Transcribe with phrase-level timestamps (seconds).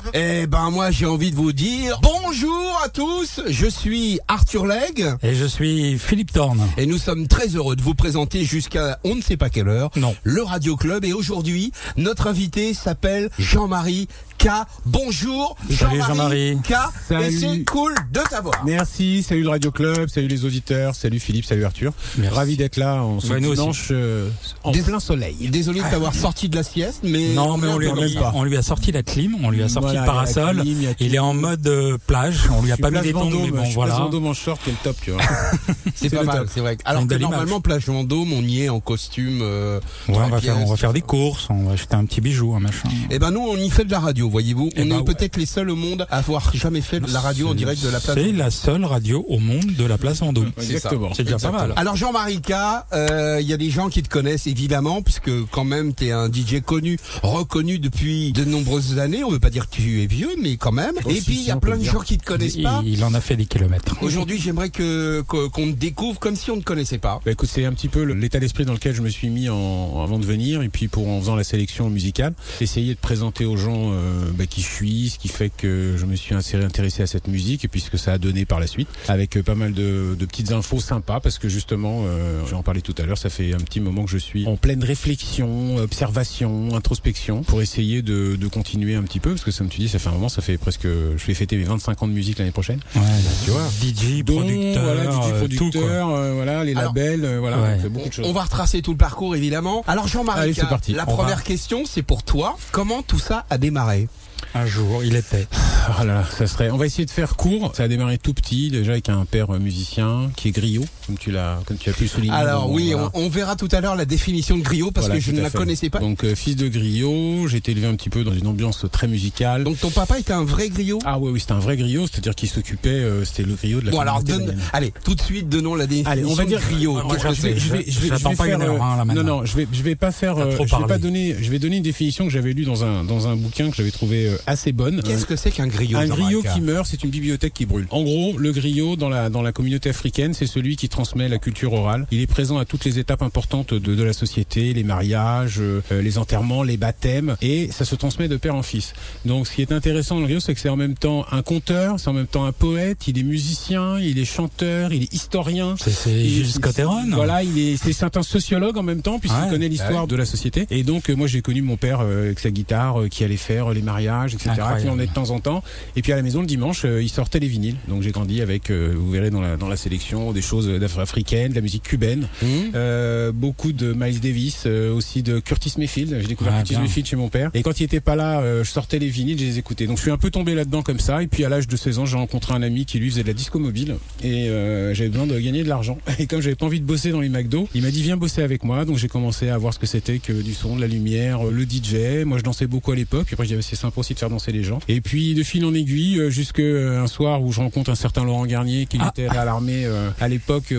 [0.00, 0.10] Club.
[0.14, 5.04] Eh ben moi j'ai envie de vous dire bonjour à tous, je suis Arthur Legge
[5.22, 6.60] Et je suis Philippe Thorne.
[6.76, 9.90] et nous sommes très heureux de vous présenter jusqu'à on ne sait pas quelle heure
[9.96, 10.14] Non.
[10.24, 14.08] le Radio Club et aujourd'hui notre invité s'appelle Jean-Marie
[14.38, 14.48] K.
[14.84, 16.58] Bonjour Salut, Jean-Marie.
[16.62, 16.72] K.
[16.72, 16.74] Et
[17.08, 17.38] Salut.
[17.38, 18.62] c'est cool de t'avoir.
[18.66, 21.94] Merci, salut le Radio Club, salut les auditeurs, salut Philippe, salut Arthur.
[22.18, 22.34] Merci.
[22.36, 23.40] Ravi d'être là en ce aussi.
[23.50, 24.28] dimanche euh,
[24.62, 25.36] en Dés- plein soleil.
[25.48, 27.88] Désolé de t'avoir sorti de la sieste mais Non, mais lui,
[28.34, 30.60] on lui a sorti la clim, on lui a sorti Voilà, le il parasol.
[30.96, 33.50] clim, est en mode euh, plage, on lui a pas mis des tongs, Vendôme, mais
[33.50, 33.94] bon je voilà.
[33.96, 35.22] Vendôme en short, quel top, tu vois.
[35.94, 36.48] c'est pas le mal, top.
[36.52, 36.76] c'est vrai.
[36.84, 39.40] Alors que normalement plage Vendôme on y est en costume.
[39.42, 42.20] euh, Ouais, on va faire, on va faire des courses, on va acheter un petit
[42.20, 42.88] bijou, un machin.
[43.10, 44.70] Eh ben nous on y fait de la radio, voyez-vous.
[44.76, 47.20] Eh on ben est peut-être les seuls au monde à avoir jamais fait de la
[47.20, 48.16] radio en direct de la place.
[48.16, 50.52] C'est la seule radio au monde de la place Vendôme.
[50.60, 51.10] Exactement.
[51.14, 51.72] C'est déjà pas mal.
[51.76, 52.52] Alors Jean-Marie K,
[52.92, 56.12] euh, il y a des gens qui te connaissent évidemment, puisque quand même tu es
[56.12, 59.24] un DJ connu, reconnu depuis de nombreuses années.
[59.24, 60.94] On veut pas dire que tu es vieux, mais quand même.
[61.08, 61.92] Et puis il y a plein le de dire.
[61.92, 62.82] gens qui te connaissent pas.
[62.84, 63.96] Il, en a fait des kilomètres.
[64.02, 67.20] Aujourd'hui, j'aimerais que qu'on te découvre comme si on ne te connaissait pas.
[67.24, 70.02] Bah, écoute, c'est un petit peu l'état d'esprit dans lequel je me suis mis en,
[70.02, 73.56] avant de venir, et puis pour en faisant la sélection musicale, essayer de présenter aux
[73.56, 77.02] gens euh, bah, qui je suis, ce qui fait que je me suis inséré, intéressé
[77.02, 79.42] à cette musique, et puis ce que ça a donné par la suite, avec euh,
[79.42, 83.02] pas mal de, de petites infos sympas, parce que justement, euh, j'en parlais tout à
[83.04, 87.60] l'heure, ça fait un petit moment que je suis en pleine réflexion, observation, introspection, pour
[87.62, 90.12] essayer de, de continuer un petit peu, parce que comme tu dis, ça fait un
[90.12, 92.78] moment, ça fait presque, je vais fêter mes 25 ans de musique l'année prochaine.
[92.94, 93.02] Ouais,
[93.44, 93.62] Tu vois.
[93.82, 95.38] DJ, Donc, producteur, voilà, DJ tout, quoi.
[95.38, 97.74] producteur, euh, voilà, les Alors, labels, euh, voilà, ouais.
[97.78, 98.26] on fait beaucoup de choses.
[98.28, 99.82] On va retracer tout le parcours évidemment.
[99.88, 100.54] Alors Jean-Marie
[100.90, 101.42] la On première va.
[101.42, 102.56] question c'est pour toi.
[102.70, 104.08] Comment tout ça a démarré?
[104.54, 105.48] Un jour, il était.
[105.88, 106.70] Ah là là, ça serait.
[106.70, 107.72] On va essayer de faire court.
[107.76, 111.16] Ça a démarré tout petit, déjà avec un père euh, musicien qui est griot, comme
[111.16, 112.32] tu l'as, comme tu as pu souligner.
[112.34, 113.10] Alors oui, voilà.
[113.14, 115.40] on, on verra tout à l'heure la définition de griot parce Voilà, que je ne
[115.40, 115.58] la fait.
[115.58, 115.98] connaissais pas.
[116.00, 119.06] Donc euh, fils de griot, j'ai été élevé un petit peu dans une ambiance très
[119.06, 119.64] musicale.
[119.64, 120.98] Donc ton papa était un vrai griot?
[121.04, 123.86] Ah oui, oui, c'était un vrai griot, c'est-à-dire qu'il s'occupait, euh, c'était le griot de
[123.86, 126.60] la Bon alors donne, allez, tout de suite donnons la définition Allez, on va dire
[126.60, 126.98] griot.
[126.98, 128.96] Je vais- je vais, je vais, je J'attends vais pas faire, une heure, euh, hein,
[128.96, 129.22] là, maintenant.
[129.22, 131.50] non, non, je vais, je vais pas faire, euh, trop je vais pas donner, je
[131.50, 134.28] vais donner une définition que j'avais lue dans un, dans un bouquin que j'avais trouvé
[134.28, 135.02] euh, assez bonne.
[135.02, 137.86] Qu'est-ce que c'est qu'un griot Un griot qui meurt, c'est une bibliothèque qui brûle.
[137.90, 141.38] En gros, le griot dans la dans la communauté africaine, c'est celui qui transmet la
[141.38, 142.06] culture orale.
[142.10, 145.80] Il est présent à toutes les étapes importantes de, de la société, les mariages, euh,
[145.90, 148.92] les enterrements, les baptêmes, et ça se transmet de père en fils.
[149.24, 151.42] Donc, ce qui est intéressant dans le griot, c'est que c'est en même temps un
[151.42, 155.12] conteur, c'est en même temps un poète, il est musicien, il est chanteur, il est
[155.12, 155.74] historien.
[155.78, 157.04] C'est- Scott Heron.
[157.12, 160.24] Voilà, il est, c'est un sociologue en même temps, puisqu'il Ouais, connaît l'histoire de la
[160.24, 160.66] société.
[160.70, 163.36] Et donc, euh, moi, j'ai connu mon père euh, avec sa guitare, euh, qui allait
[163.36, 164.90] faire les mariages, etc., qui Incroyable.
[164.90, 165.62] en est de temps en temps.
[165.96, 167.76] Et puis à la maison le dimanche, euh, il sortait les vinyles.
[167.88, 171.02] Donc j'ai grandi avec, euh, vous verrez dans la dans la sélection, des choses d'Afrique
[171.02, 176.16] africaine, de la musique cubaine, Hum euh, beaucoup de Miles Davis, aussi de Curtis Mayfield.
[176.20, 176.80] J'ai découvert Ah, Curtis bien.
[176.80, 177.50] Mayfield chez mon père.
[177.54, 179.86] Et quand il était pas là, je sortais les vinyles, je les écoutais.
[179.86, 181.22] Donc je suis un peu tombé là-dedans comme ça.
[181.22, 183.28] Et puis à l'âge de 16 ans, j'ai rencontré un ami qui lui faisait de
[183.28, 185.98] la disco mobile et euh, j'avais besoin de gagner de l'argent.
[186.18, 188.42] Et comme j'avais pas envie de bosser dans les McDo, il m'a dit viens bosser
[188.42, 188.84] avec moi.
[188.84, 191.62] Donc j'ai commencé à voir ce que c'était que du son, de la lumière, le
[191.64, 192.24] DJ.
[192.24, 193.26] Moi je dansais beaucoup à l'époque.
[193.26, 194.78] Puis après j'ai dit c'est sympa aussi de faire danser les gens.
[194.88, 197.94] Et puis de fil en aiguille, euh, jusque euh, un soir où je rencontre un
[197.94, 199.10] certain Laurent Garnier qui Ah.
[199.14, 200.72] était à l'armée euh, à l'époque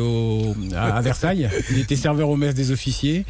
[0.76, 1.50] à, Versailles.
[1.72, 3.26] Il était serveur au mess des officiers.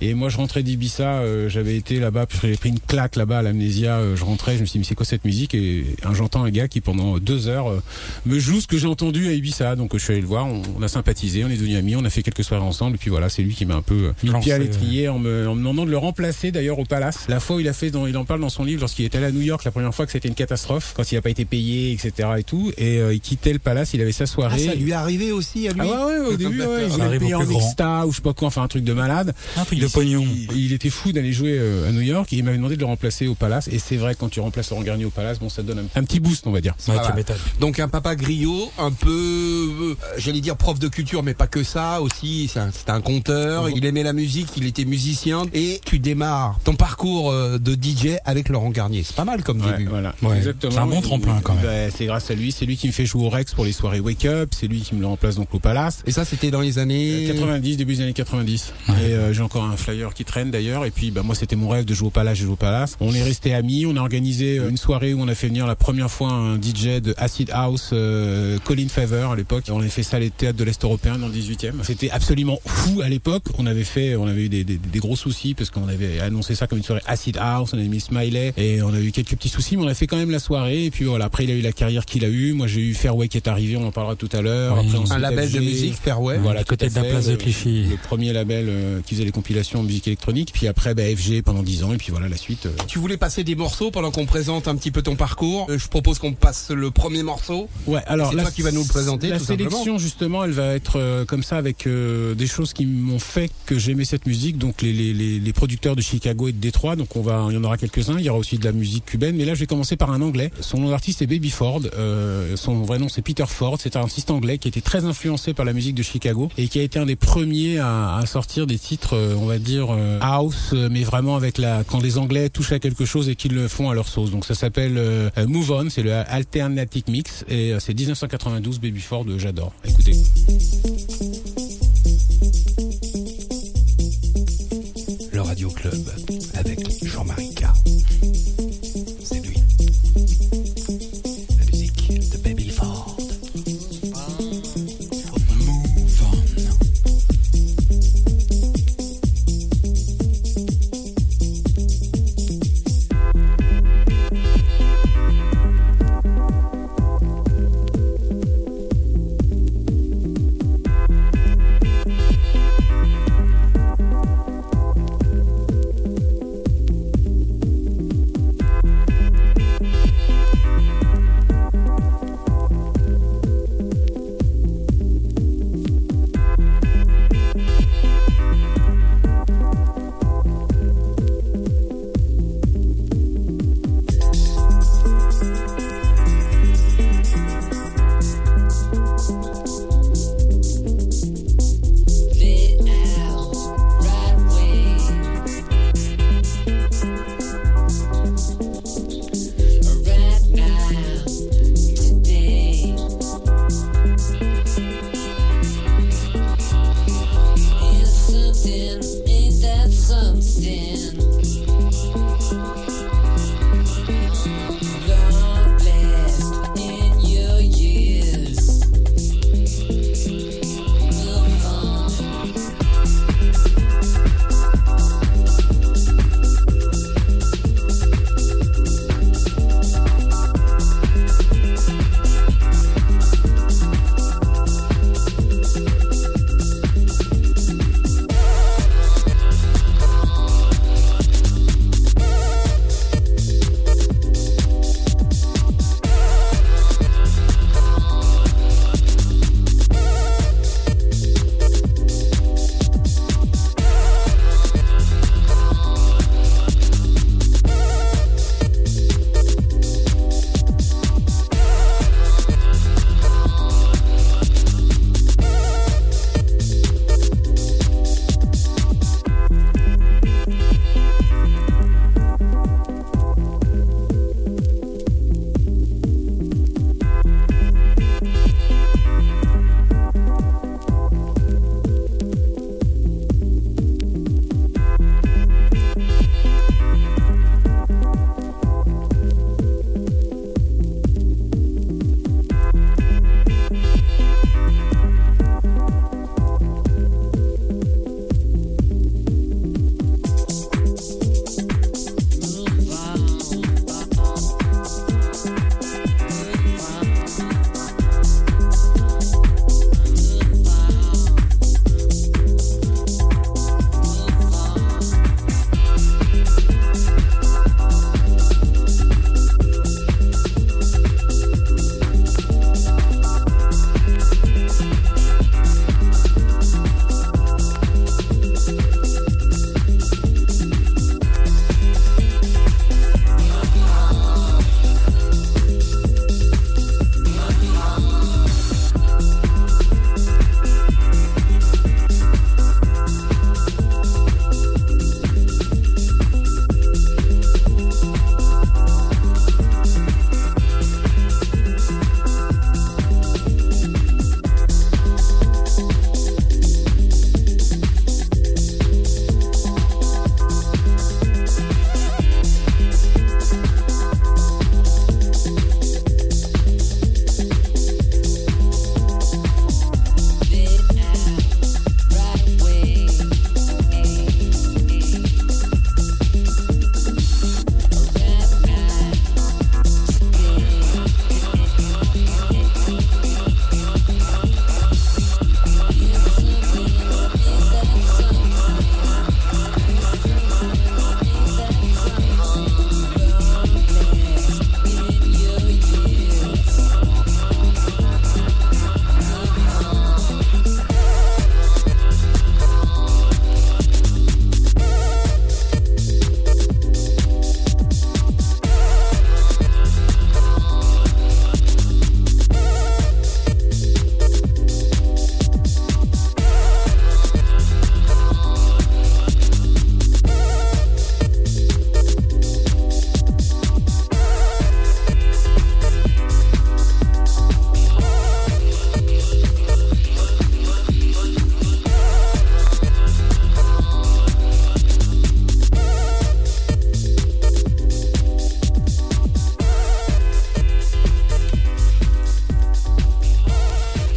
[0.00, 0.62] Et moi je rentrais
[1.00, 3.96] euh, j'avais été là-bas, puis j'avais pris une claque là-bas à l'amnésia.
[3.96, 5.54] euh, je rentrais, je me suis dit mais c'est quoi cette musique?
[5.54, 7.82] Et un- j'entends un gars qui pendant deux heures
[8.26, 9.76] me joue ce que j'ai entendu à Ibiza.
[9.76, 12.10] Donc je suis allé le voir, on, a sympathisé, on est devenus amis, on a
[12.10, 12.96] fait quelques soirées ensemble.
[12.96, 15.08] Et puis voilà, c'est lui qui m'a un peu euh, mis le pied à l'étrier
[15.08, 17.20] en me, en me demandant de le remplacer d'ailleurs au Palace.
[17.28, 19.18] La fois où il a fait, dans, il en parle dans son livre lorsqu'il était
[19.18, 21.30] allé à New York la première fois que c'était une catastrophe, quand il n'a pas
[21.30, 22.28] été payé, etc.
[22.38, 22.72] et tout.
[22.78, 24.58] Et euh, il quittait le Palace, il avait sa Ah, soirée.
[24.66, 27.34] ça lui est arrivé aussi à lui Ah ouais, ouais, au début, ouais, il payer
[27.34, 29.34] au en extra ou je sais pas quoi, enfin un truc de malade.
[29.56, 30.24] Un truc de Il- pognon.
[30.50, 32.80] Il, il était fou d'aller jouer euh, à New York et il m'avait demandé de
[32.80, 33.68] le remplacer au Palace.
[33.68, 36.00] Et c'est vrai, quand tu remplaces Laurent Garnier au Palace, bon, ça te donne un,
[36.00, 36.74] un petit boost, on va dire.
[36.88, 37.36] Ouais, m'étonnes.
[37.60, 41.62] Donc un papa griot, un peu, euh, j'allais dire prof de culture, mais pas que
[41.62, 42.48] ça aussi.
[42.52, 43.68] C'est un, un conteur.
[43.70, 45.44] Il aimait la musique, il était musicien.
[45.54, 49.02] Et tu démarres ton parcours euh, de DJ avec Laurent Garnier.
[49.04, 49.86] C'est pas mal comme Ouais, début.
[49.90, 50.14] voilà.
[50.22, 50.72] Ouais, Exactement.
[50.82, 51.64] C'est un bon tremplin, quand même.
[51.64, 53.72] Ouais, c'est grâce à lui, c'est lui qui me fait jouer au Rex pour les
[53.72, 56.02] soirées Wake Up, c'est lui qui me le remplace donc au Palace.
[56.06, 57.24] Et ça, c'était dans les années.
[57.28, 58.72] 90, début des années 90.
[58.88, 58.94] Ouais.
[58.94, 60.84] Et euh, j'ai encore un flyer qui traîne d'ailleurs.
[60.84, 62.96] Et puis bah moi c'était mon rêve de jouer au Palace, j'ai joué au Palace.
[63.00, 65.66] On est resté amis, on a organisé euh, une soirée où on a fait venir
[65.66, 69.64] la première fois un DJ de Acid House, euh, Colin Favor à l'époque.
[69.70, 71.72] On avait fait ça à les théâtres de l'Est européen dans le 18e.
[71.82, 73.44] C'était absolument fou à l'époque.
[73.58, 76.54] On avait fait, on avait eu des, des, des gros soucis parce qu'on avait annoncé
[76.54, 79.34] ça comme une soirée Acid House, on avait mis Smiley et on a eu quelques
[79.36, 80.61] petits soucis, mais on a fait quand même la soirée.
[80.62, 80.84] Soirée.
[80.86, 82.52] Et puis voilà, après il a eu la carrière qu'il a eu.
[82.52, 84.78] Moi j'ai eu Fairway qui est arrivé, on en parlera tout à l'heure.
[84.82, 84.88] Oui.
[85.10, 86.38] Un label de musique, Fairway.
[86.38, 87.84] Voilà, à côté tout de la fait, place de Clichy.
[87.90, 90.50] Le premier label euh, qui faisait les compilations en musique électronique.
[90.52, 91.92] Puis après, bah, FG pendant 10 ans.
[91.92, 92.66] Et puis voilà, la suite.
[92.66, 95.66] euh, Tu voulais passer des morceaux pendant qu'on présente un petit peu ton parcours.
[95.70, 97.68] Euh, Je propose qu'on passe le premier morceau.
[97.86, 99.98] Ouais, alors C'est la, toi qui vas nous le présenter, La tout sélection, simplement.
[99.98, 103.78] justement, elle va être euh, comme ça avec euh, des choses qui m'ont fait que
[103.78, 104.58] j'aimais cette musique.
[104.58, 106.96] Donc les, les, les, les producteurs de Chicago et de Détroit.
[106.96, 108.18] Donc on va, il y en aura quelques-uns.
[108.18, 109.36] Il y aura aussi de la musique cubaine.
[109.36, 110.50] Mais là, je vais commencer par un anglais.
[110.60, 111.82] Son nom d'artiste est Baby Ford.
[111.96, 113.78] Euh, son vrai nom c'est Peter Ford.
[113.80, 116.78] C'est un artiste anglais qui était très influencé par la musique de Chicago et qui
[116.78, 120.70] a été un des premiers à, sortir des titres, euh, on va dire euh, house,
[120.72, 123.68] euh, mais vraiment avec la quand les Anglais touchent à quelque chose et qu'ils le
[123.68, 124.30] font à leur sauce.
[124.30, 125.00] Donc ça s'appelle
[125.46, 125.90] Move On.
[125.90, 129.26] C'est le Alternatic Mix et c'est 1992 Baby Ford.
[129.38, 129.72] J'adore.
[129.84, 130.12] Écoutez.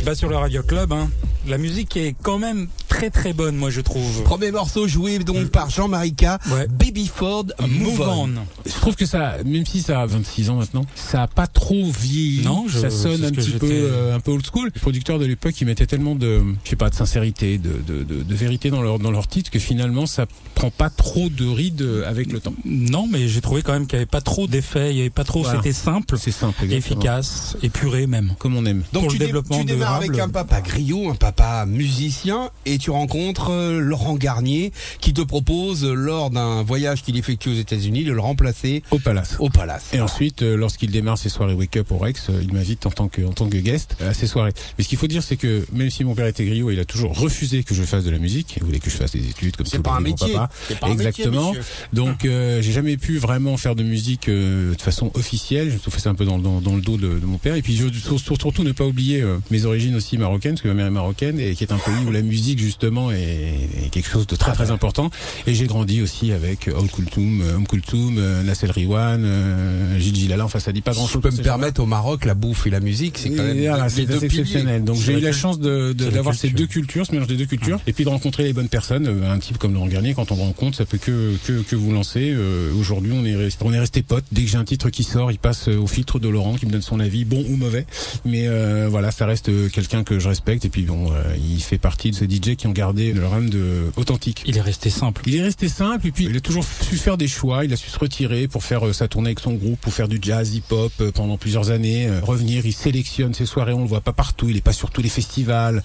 [0.06, 0.94] Là sur le Radio Club.
[0.94, 1.10] Hein.
[1.48, 4.24] La musique est quand même très très bonne, moi je trouve.
[4.24, 6.68] Premier morceau joué donc par Jean Marica, Ouais.
[6.68, 8.30] Baby Ford, Move, on.
[8.66, 11.92] Je trouve que ça, même si ça a 26 ans maintenant, ça a pas trop
[11.92, 12.42] vieilli.
[12.44, 14.72] Non, je- ça sonne un petit peu, euh, un peu old school.
[14.74, 18.04] Les producteurs de l'époque, ils mettaient tellement de, je sais pas, de sincérité, de, de,
[18.04, 20.26] de, de vérité dans leur dans leur titre que finalement ça
[20.56, 22.54] prend pas trop de rides euh, avec le temps.
[22.64, 25.10] Non, mais j'ai trouvé quand même qu'il n'y avait pas trop d'effets, il n'y avait
[25.10, 25.60] pas trop, Voilà.
[25.60, 27.00] c'était simple, C'est simple, exactement.
[27.02, 28.36] efficace, épuré même.
[28.40, 28.84] Comme on aime.
[28.94, 30.06] Donc Pour tu, le dé- développement tu démarres durable.
[30.16, 35.22] avec un papa griot, un papa musicien, et tu rencontres euh, Laurent Garnier qui te
[35.22, 39.36] propose, euh, lors d'un voyage qu'il effectue aux États-Unis, de le remplacer Au Palace.
[39.40, 39.86] au Palace.
[39.94, 43.08] Et ensuite, euh, lorsqu'il démarre ses soirées Wake Up au Rex, il m'invite en tant
[43.08, 44.54] que en tant que guest à ses soirées.
[44.78, 46.86] Mais ce qu'il faut dire, c'est que même si mon père était griot, il a
[46.86, 48.56] toujours refusé que je fasse de la musique.
[48.58, 50.34] Il voulait que je fasse des études comme C'est pas un métier.
[50.34, 50.50] papas.
[50.68, 51.52] C'est pas un Exactement.
[51.54, 51.62] métier.
[51.94, 55.72] Donc euh, j'ai jamais pu vraiment faire de musique euh, de façon officielle.
[55.72, 57.56] J'ai tout fait ça un peu dans, dans, dans le dos de, de mon père.
[57.56, 60.62] Et puis je, sur- sur- surtout ne pas oublier euh, mes origines aussi marocaines, parce
[60.62, 63.70] que ma mère est marocaine et qui est un pays où la musique justement est,
[63.86, 65.10] est quelque chose de très très important.
[65.48, 70.16] Et j'ai grandi aussi avec Om Kulthum, euh, Om Kulthum, euh, Nassel Riwan, euh, Gilles
[70.16, 70.44] Gilala.
[70.46, 71.22] Enfin ça dit pas grand Si je chose.
[71.22, 74.06] peux me permettre au Maroc, la bouffe et la musique, c'est quand même voilà, les
[74.06, 74.84] deux exceptionnel.
[74.84, 77.46] Donc j'ai eu la chance de- de- d'avoir ces deux cultures, ce mélange des deux
[77.46, 79.24] cultures, et puis de rencontrer les bonnes personnes.
[79.26, 81.92] Un type comme Laurent Garnier, quand on le rencontre, ça peut que que, que vous
[81.94, 82.32] lancer.
[82.36, 84.26] Euh, Aujourd'hui, on est resté, on est resté potes.
[84.32, 86.72] Dès que j'ai un titre qui sort, il passe au filtre de Laurent, qui me
[86.72, 87.86] donne son avis, bon ou mauvais.
[88.26, 90.66] Mais euh, voilà, ça reste quelqu'un que je respecte.
[90.66, 93.50] Et puis bon, euh, il fait partie de ces DJ qui ont gardé leur âme
[93.50, 94.44] de authentique.
[94.46, 95.22] Il est resté simple.
[95.26, 97.66] Il est resté simple et puis il a toujours su faire des choix.
[97.66, 100.08] Il a su se retirer pour faire euh, sa tournée avec son groupe, pour faire
[100.08, 102.08] du jazz, hip-hop euh, pendant plusieurs années.
[102.08, 103.74] Euh, revenir, il sélectionne ses soirées.
[103.74, 104.50] On le voit pas partout.
[104.50, 105.84] Il est pas sur tous les festivals.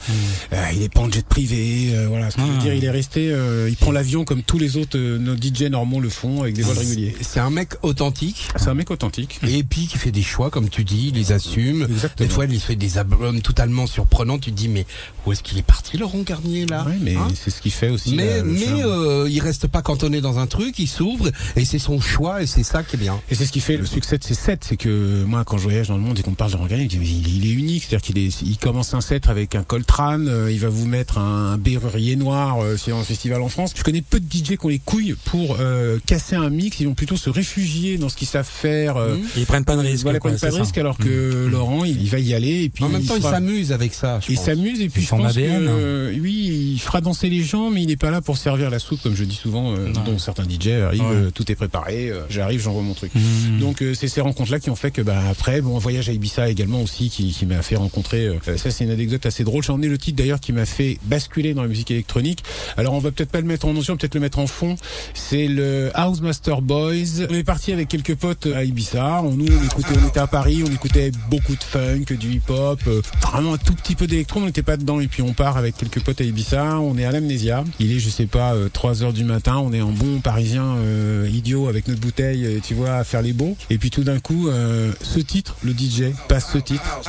[0.52, 1.90] Euh, il est pas en jet privé.
[1.94, 2.30] euh, voilà.
[2.30, 2.62] Ce que je veux Ah.
[2.62, 3.30] dire, il est resté.
[3.32, 6.54] euh, il prend l'avion comme tous les autres euh, nos DJ normaux le font avec
[6.54, 7.14] des vols réguliers.
[7.20, 9.40] C'est un mec authentique C'est un mec authentique.
[9.46, 11.82] et puis qui fait des choix, comme tu dis, il les assume.
[11.84, 12.26] Exactement.
[12.28, 14.38] Des fois, il fait des albums totalement surprenants.
[14.38, 14.86] Tu te dis, mais
[15.26, 17.90] où est-ce qu'il est parti, Laurent Garnier, là Ouais, mais Hein c'est ce qui fait
[17.90, 18.14] aussi.
[18.14, 18.80] mais la- le mais charme.
[18.84, 22.46] euh, il reste pas cantonné dans un truc, il s'ouvre et c'est son choix et
[22.46, 23.20] c'est ça qui est bien.
[23.30, 25.64] Et c'est ce qui fait le succès de ces sets, c'est que moi, quand je
[25.64, 27.50] voyage dans le monde et qu'on me parle de Rangarin, je dis, mais il, il
[27.50, 30.68] est unique, c'est-à-dire qu'il est, il commence un set avec un Coltrane, euh, il va
[30.68, 33.72] vous mettre un, un Berrurier noir euh, si un festival en France.
[33.76, 36.86] Je connais peu de DJ qui ont les couilles pour euh, casser un mix, ils
[36.86, 38.96] vont plutôt se réfugier dans ce qu'ils savent faire.
[38.96, 39.22] Euh, Mhm.
[39.36, 40.02] Ils prennent pas de risque.
[40.04, 42.68] Voilà, quoi, pas de c'est risque, alors que Laurent, il, il va y aller et
[42.68, 44.20] puis en même temps, il s'amuse avec ça.
[44.24, 45.64] je il s'amuse et puis C'est je pense ADN.
[45.64, 48.70] que euh, oui, il fera danser les gens, mais il n'est pas là pour servir
[48.70, 51.06] la soupe, comme je dis souvent, euh, dont certains DJ arrivent, Ouais.
[51.16, 53.12] euh, tout est préparé, euh, j'arrive, j'envoie mon truc.
[53.14, 53.58] Mmh.
[53.58, 56.12] Donc euh, c'est ces rencontres-là qui ont fait que bah après bon un voyage à
[56.12, 59.62] Ibiza également aussi qui, qui m'a fait rencontrer ça c'est une anecdote assez drôle.
[59.62, 62.42] J'ai emmené le titre d'ailleurs qui m'a fait basculer dans la musique électronique.
[62.76, 64.76] Alors on va peut-être pas le mettre en notion peut-être le mettre en fond.
[65.14, 67.24] C'est le House Master Boys.
[67.30, 69.22] On est parti avec quelques potes à Ibiza.
[69.22, 72.80] On, nous on écoutait on était à Paris on écoutait beaucoup de funk du hip-hop
[73.22, 75.00] vraiment un tout petit peu d'électro on n'était pas dedans.
[75.00, 77.64] Et puis on part avec quelques potes à Ibiza on est à l'amnésia.
[77.78, 80.64] Il est je sais pas euh, 3 heures du matin on est en bon parisien
[80.64, 84.02] euh, idiot avec notre bouteille euh, tu vois à faire les beaux et puis tout
[84.04, 87.00] d'un coup euh, ce titre le DJ passe ce titre.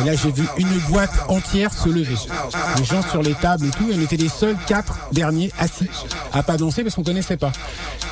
[0.00, 2.16] Et là j'ai vu une boîte entière se lever.
[2.78, 5.88] Les gens sur les tables et tout et on était les seuls quatre derniers assis
[6.32, 7.52] à pas danser parce qu'on connaissait pas.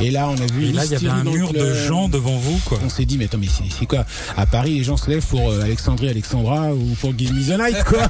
[0.00, 2.36] Et là on a vu Et là, il y avait un mur de gens devant
[2.36, 2.78] vous, quoi.
[2.84, 3.46] On s'est dit, mais attends, mais
[3.78, 4.04] c'est quoi?
[4.36, 7.58] À Paris, les gens se lèvent pour euh, Alexandrie, Alexandra ou pour Give Me the
[7.58, 8.06] Night, quoi.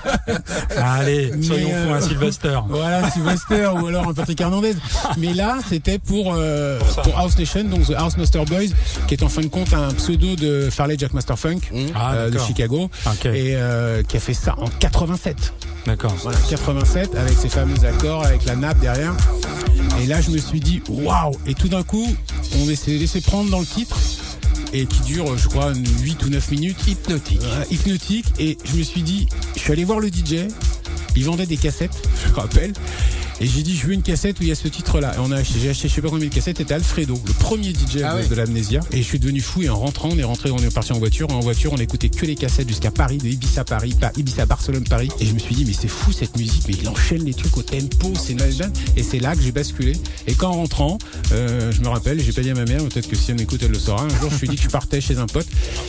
[0.76, 2.55] Allez, soyons euh, fous, un Sylvester.
[2.68, 4.74] Voilà, Sylvester ou alors un Patrick Hernandez.
[5.18, 8.68] Mais là, c'était pour euh, pour House Nation, donc The House Master Boys,
[9.06, 11.60] qui est en fin de compte un pseudo de Farley Jack Master Funk
[11.94, 12.38] Ah, euh, de.
[12.38, 12.90] Chicago,
[13.24, 15.52] et euh, qui a fait ça en 87.
[15.86, 16.14] d'accord.
[16.22, 19.14] Voilà, 87 avec ses fameux accords, avec la nappe derrière.
[20.00, 22.06] Et là, je me suis dit, waouh Et tout d'un coup,
[22.58, 23.96] on s'est laissé prendre dans le titre,
[24.72, 26.86] et qui dure, je crois, 8 ou 9 minutes.
[26.86, 27.40] Hypnotique.
[27.70, 30.48] Hypnotique et je me suis dit je suis allé voir le DJ
[31.16, 32.72] il vendait des cassettes je rappelle
[33.40, 35.18] et j'ai dit je veux une cassette où il y a ce titre là et
[35.18, 37.70] on a acheté j'ai acheté je sais pas combien de cassettes c'était Alfredo le premier
[37.70, 38.28] DJ Ah de, ouais.
[38.28, 40.72] de l'amnésia et je suis devenu fou et en rentrant on est rentré on est
[40.72, 41.30] parti en voiture.
[41.32, 44.84] En voiture on écoutait que les cassettes jusqu'à Paris de Ibiza Paris pas Ibiza Barcelone
[44.84, 45.10] Paris.
[45.20, 47.56] Et je me suis dit mais c'est fou cette musique mais il enchaîne les trucs
[47.56, 48.72] au tempo c'est malade.
[48.96, 49.92] Et c'est là que j'ai basculé.
[50.26, 50.98] Et qu'en rentrant
[51.32, 53.60] euh, je me rappelle j'ai pas dit à ma mère peut-être que si elle m'écoute
[53.62, 54.02] elle le saura.
[54.04, 55.46] Un jour je suis dit que je partais chez un pote.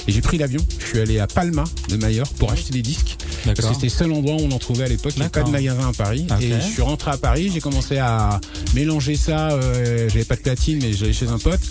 [0.07, 0.61] Et j'ai pris l'avion.
[0.79, 3.17] Je suis allé à Palma de Majorque pour acheter des disques.
[3.45, 5.13] Parce que c'était le seul endroit où on en trouvait à l'époque.
[5.15, 6.25] Il n'y avait pas de magasin à Paris.
[6.41, 8.39] Et je suis rentré à Paris, j'ai commencé à
[8.73, 9.51] mélanger ça.
[9.51, 11.61] Euh, j'avais pas de platine, mais j'allais chez un pote.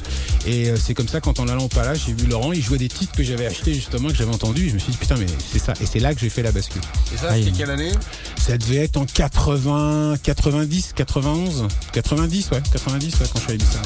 [0.47, 2.79] Et euh, c'est comme ça, quand en allant au Palace, j'ai vu Laurent, il jouait
[2.79, 4.67] des titres que j'avais achetés justement, que j'avais entendus.
[4.67, 5.73] Et je me suis dit, putain, mais c'est ça.
[5.81, 6.83] Et c'est là que j'ai fait la bascule.
[7.15, 7.93] Et ça, c'était quelle année?
[8.39, 11.69] Ça devait être en 80, 90, 91.
[11.93, 12.63] 90, ouais.
[12.73, 13.83] 90, ouais, quand je suis allé ça.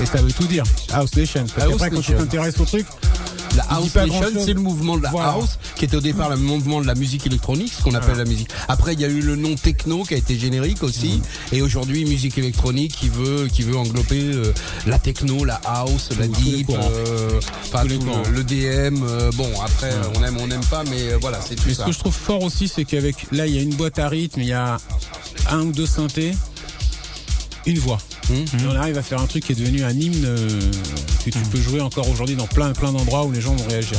[0.00, 0.62] Et ça veut tout dire.
[0.92, 1.44] House Nation.
[1.54, 2.86] Parce House qu'après, quand tu t'intéresses au truc,
[3.56, 5.30] La house nation, c'est le mouvement de la Voilà.
[5.32, 8.24] house, qui était au départ le mouvement de la musique électronique, ce qu'on appelle la
[8.24, 8.48] musique.
[8.68, 11.20] Après, il y a eu le nom techno qui a été générique aussi,
[11.52, 14.52] et aujourd'hui musique électronique qui veut qui veut englober euh,
[14.86, 19.02] la techno, la house, la deep, euh, tout le, le DM.
[19.02, 21.82] euh, bon, après, on aime on n'aime pas, mais euh, voilà, c'est tout Mais ce
[21.84, 24.40] que je trouve fort aussi, c'est qu'avec là, il y a une boîte à rythme,
[24.40, 24.78] il y a
[25.50, 26.32] un ou deux synthés,
[27.66, 27.98] une voix.
[28.30, 28.36] Hum.
[28.36, 30.60] Et on arrive à faire un truc qui est devenu un hymne euh,
[31.24, 33.98] que tu peux jouer encore aujourd'hui dans plein plein d'endroits où les gens vont réagir.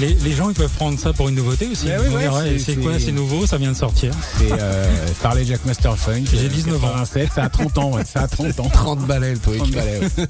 [0.00, 1.86] Les, les gens ils peuvent prendre ça pour une nouveauté aussi.
[1.86, 4.12] Oui, vont ouais, dire, c'est- c'est quoi, c'est- c'est nouveau, ça vient de sortir.
[4.38, 6.24] C'est euh, Farley Jack Master Funk.
[6.32, 6.88] J'ai euh, 19 ans.
[6.88, 8.68] 87, ça a 30 ans, ouais, ça a 30 ans.
[8.72, 9.58] 30 balais le truc.
[9.58, 10.26] 30 balais, ouais.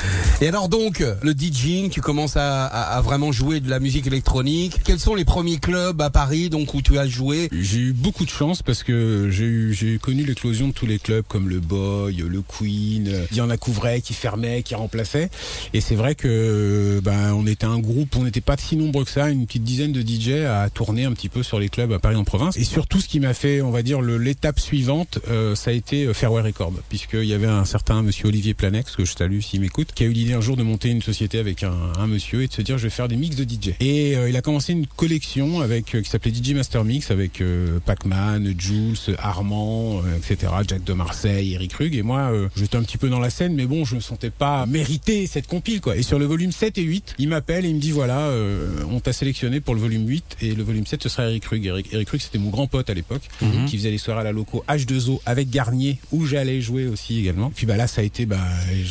[0.42, 4.06] Et alors donc, le DJing, tu commences à, à- à vraiment jouer de la musique
[4.06, 4.80] électronique.
[4.84, 7.48] Quels sont les premiers clubs à Paris donc où tu as joué?
[7.58, 10.98] J'ai eu beaucoup de chance parce que j'ai eu j'ai connu l'éclosion de tous les
[10.98, 13.08] clubs comme le Boy, le Queen.
[13.08, 15.30] euh, Il y en a couvrait, qui fermait, qui remplaçait.
[15.72, 19.12] Et c'est vrai que ben on était un groupe, on n'était pas si nombreux que
[19.12, 21.98] ça, une petite dizaine de DJ à tourner un petit peu sur les clubs à
[21.98, 22.56] Paris en province.
[22.58, 26.04] Et surtout, ce qui m'a fait, on va dire, l'étape suivante, euh, ça a été
[26.04, 29.60] euh, Fairway Records, puisqu'il y avait un certain Monsieur Olivier Planex que je salue s'il
[29.62, 32.48] m'écoute, qui a eu l'idée un jour de monter une société avec un, monsieur et
[32.48, 33.74] de se dire je vais faire des mix de DJ.
[33.80, 37.42] Et euh, il a commencé une collection avec euh, qui s'appelait DJ Master Mix avec
[37.84, 40.52] Pac-Man, Jules, Armand, etc.
[40.66, 41.94] Jack de Marseille, Eric Rug.
[41.94, 44.66] Et moi, j'étais un petit peu dans la scène, mais bon, je me sentais pas
[44.66, 45.96] mériter cette compile quoi.
[45.96, 48.82] Et sur le volume 7 et 8, il m'appelle et il me dit voilà, euh,
[48.96, 51.64] on t'a sélectionné pour le volume 8 et le volume 7 ce sera Eric Rug.
[51.66, 53.66] Eric, Eric Rug c'était mon grand pote à l'époque Mhm.
[53.66, 57.50] qui faisait les soirées à la loco H2O avec Garnier où j'allais jouer aussi également.
[57.54, 58.38] Puis bah là ça a été bah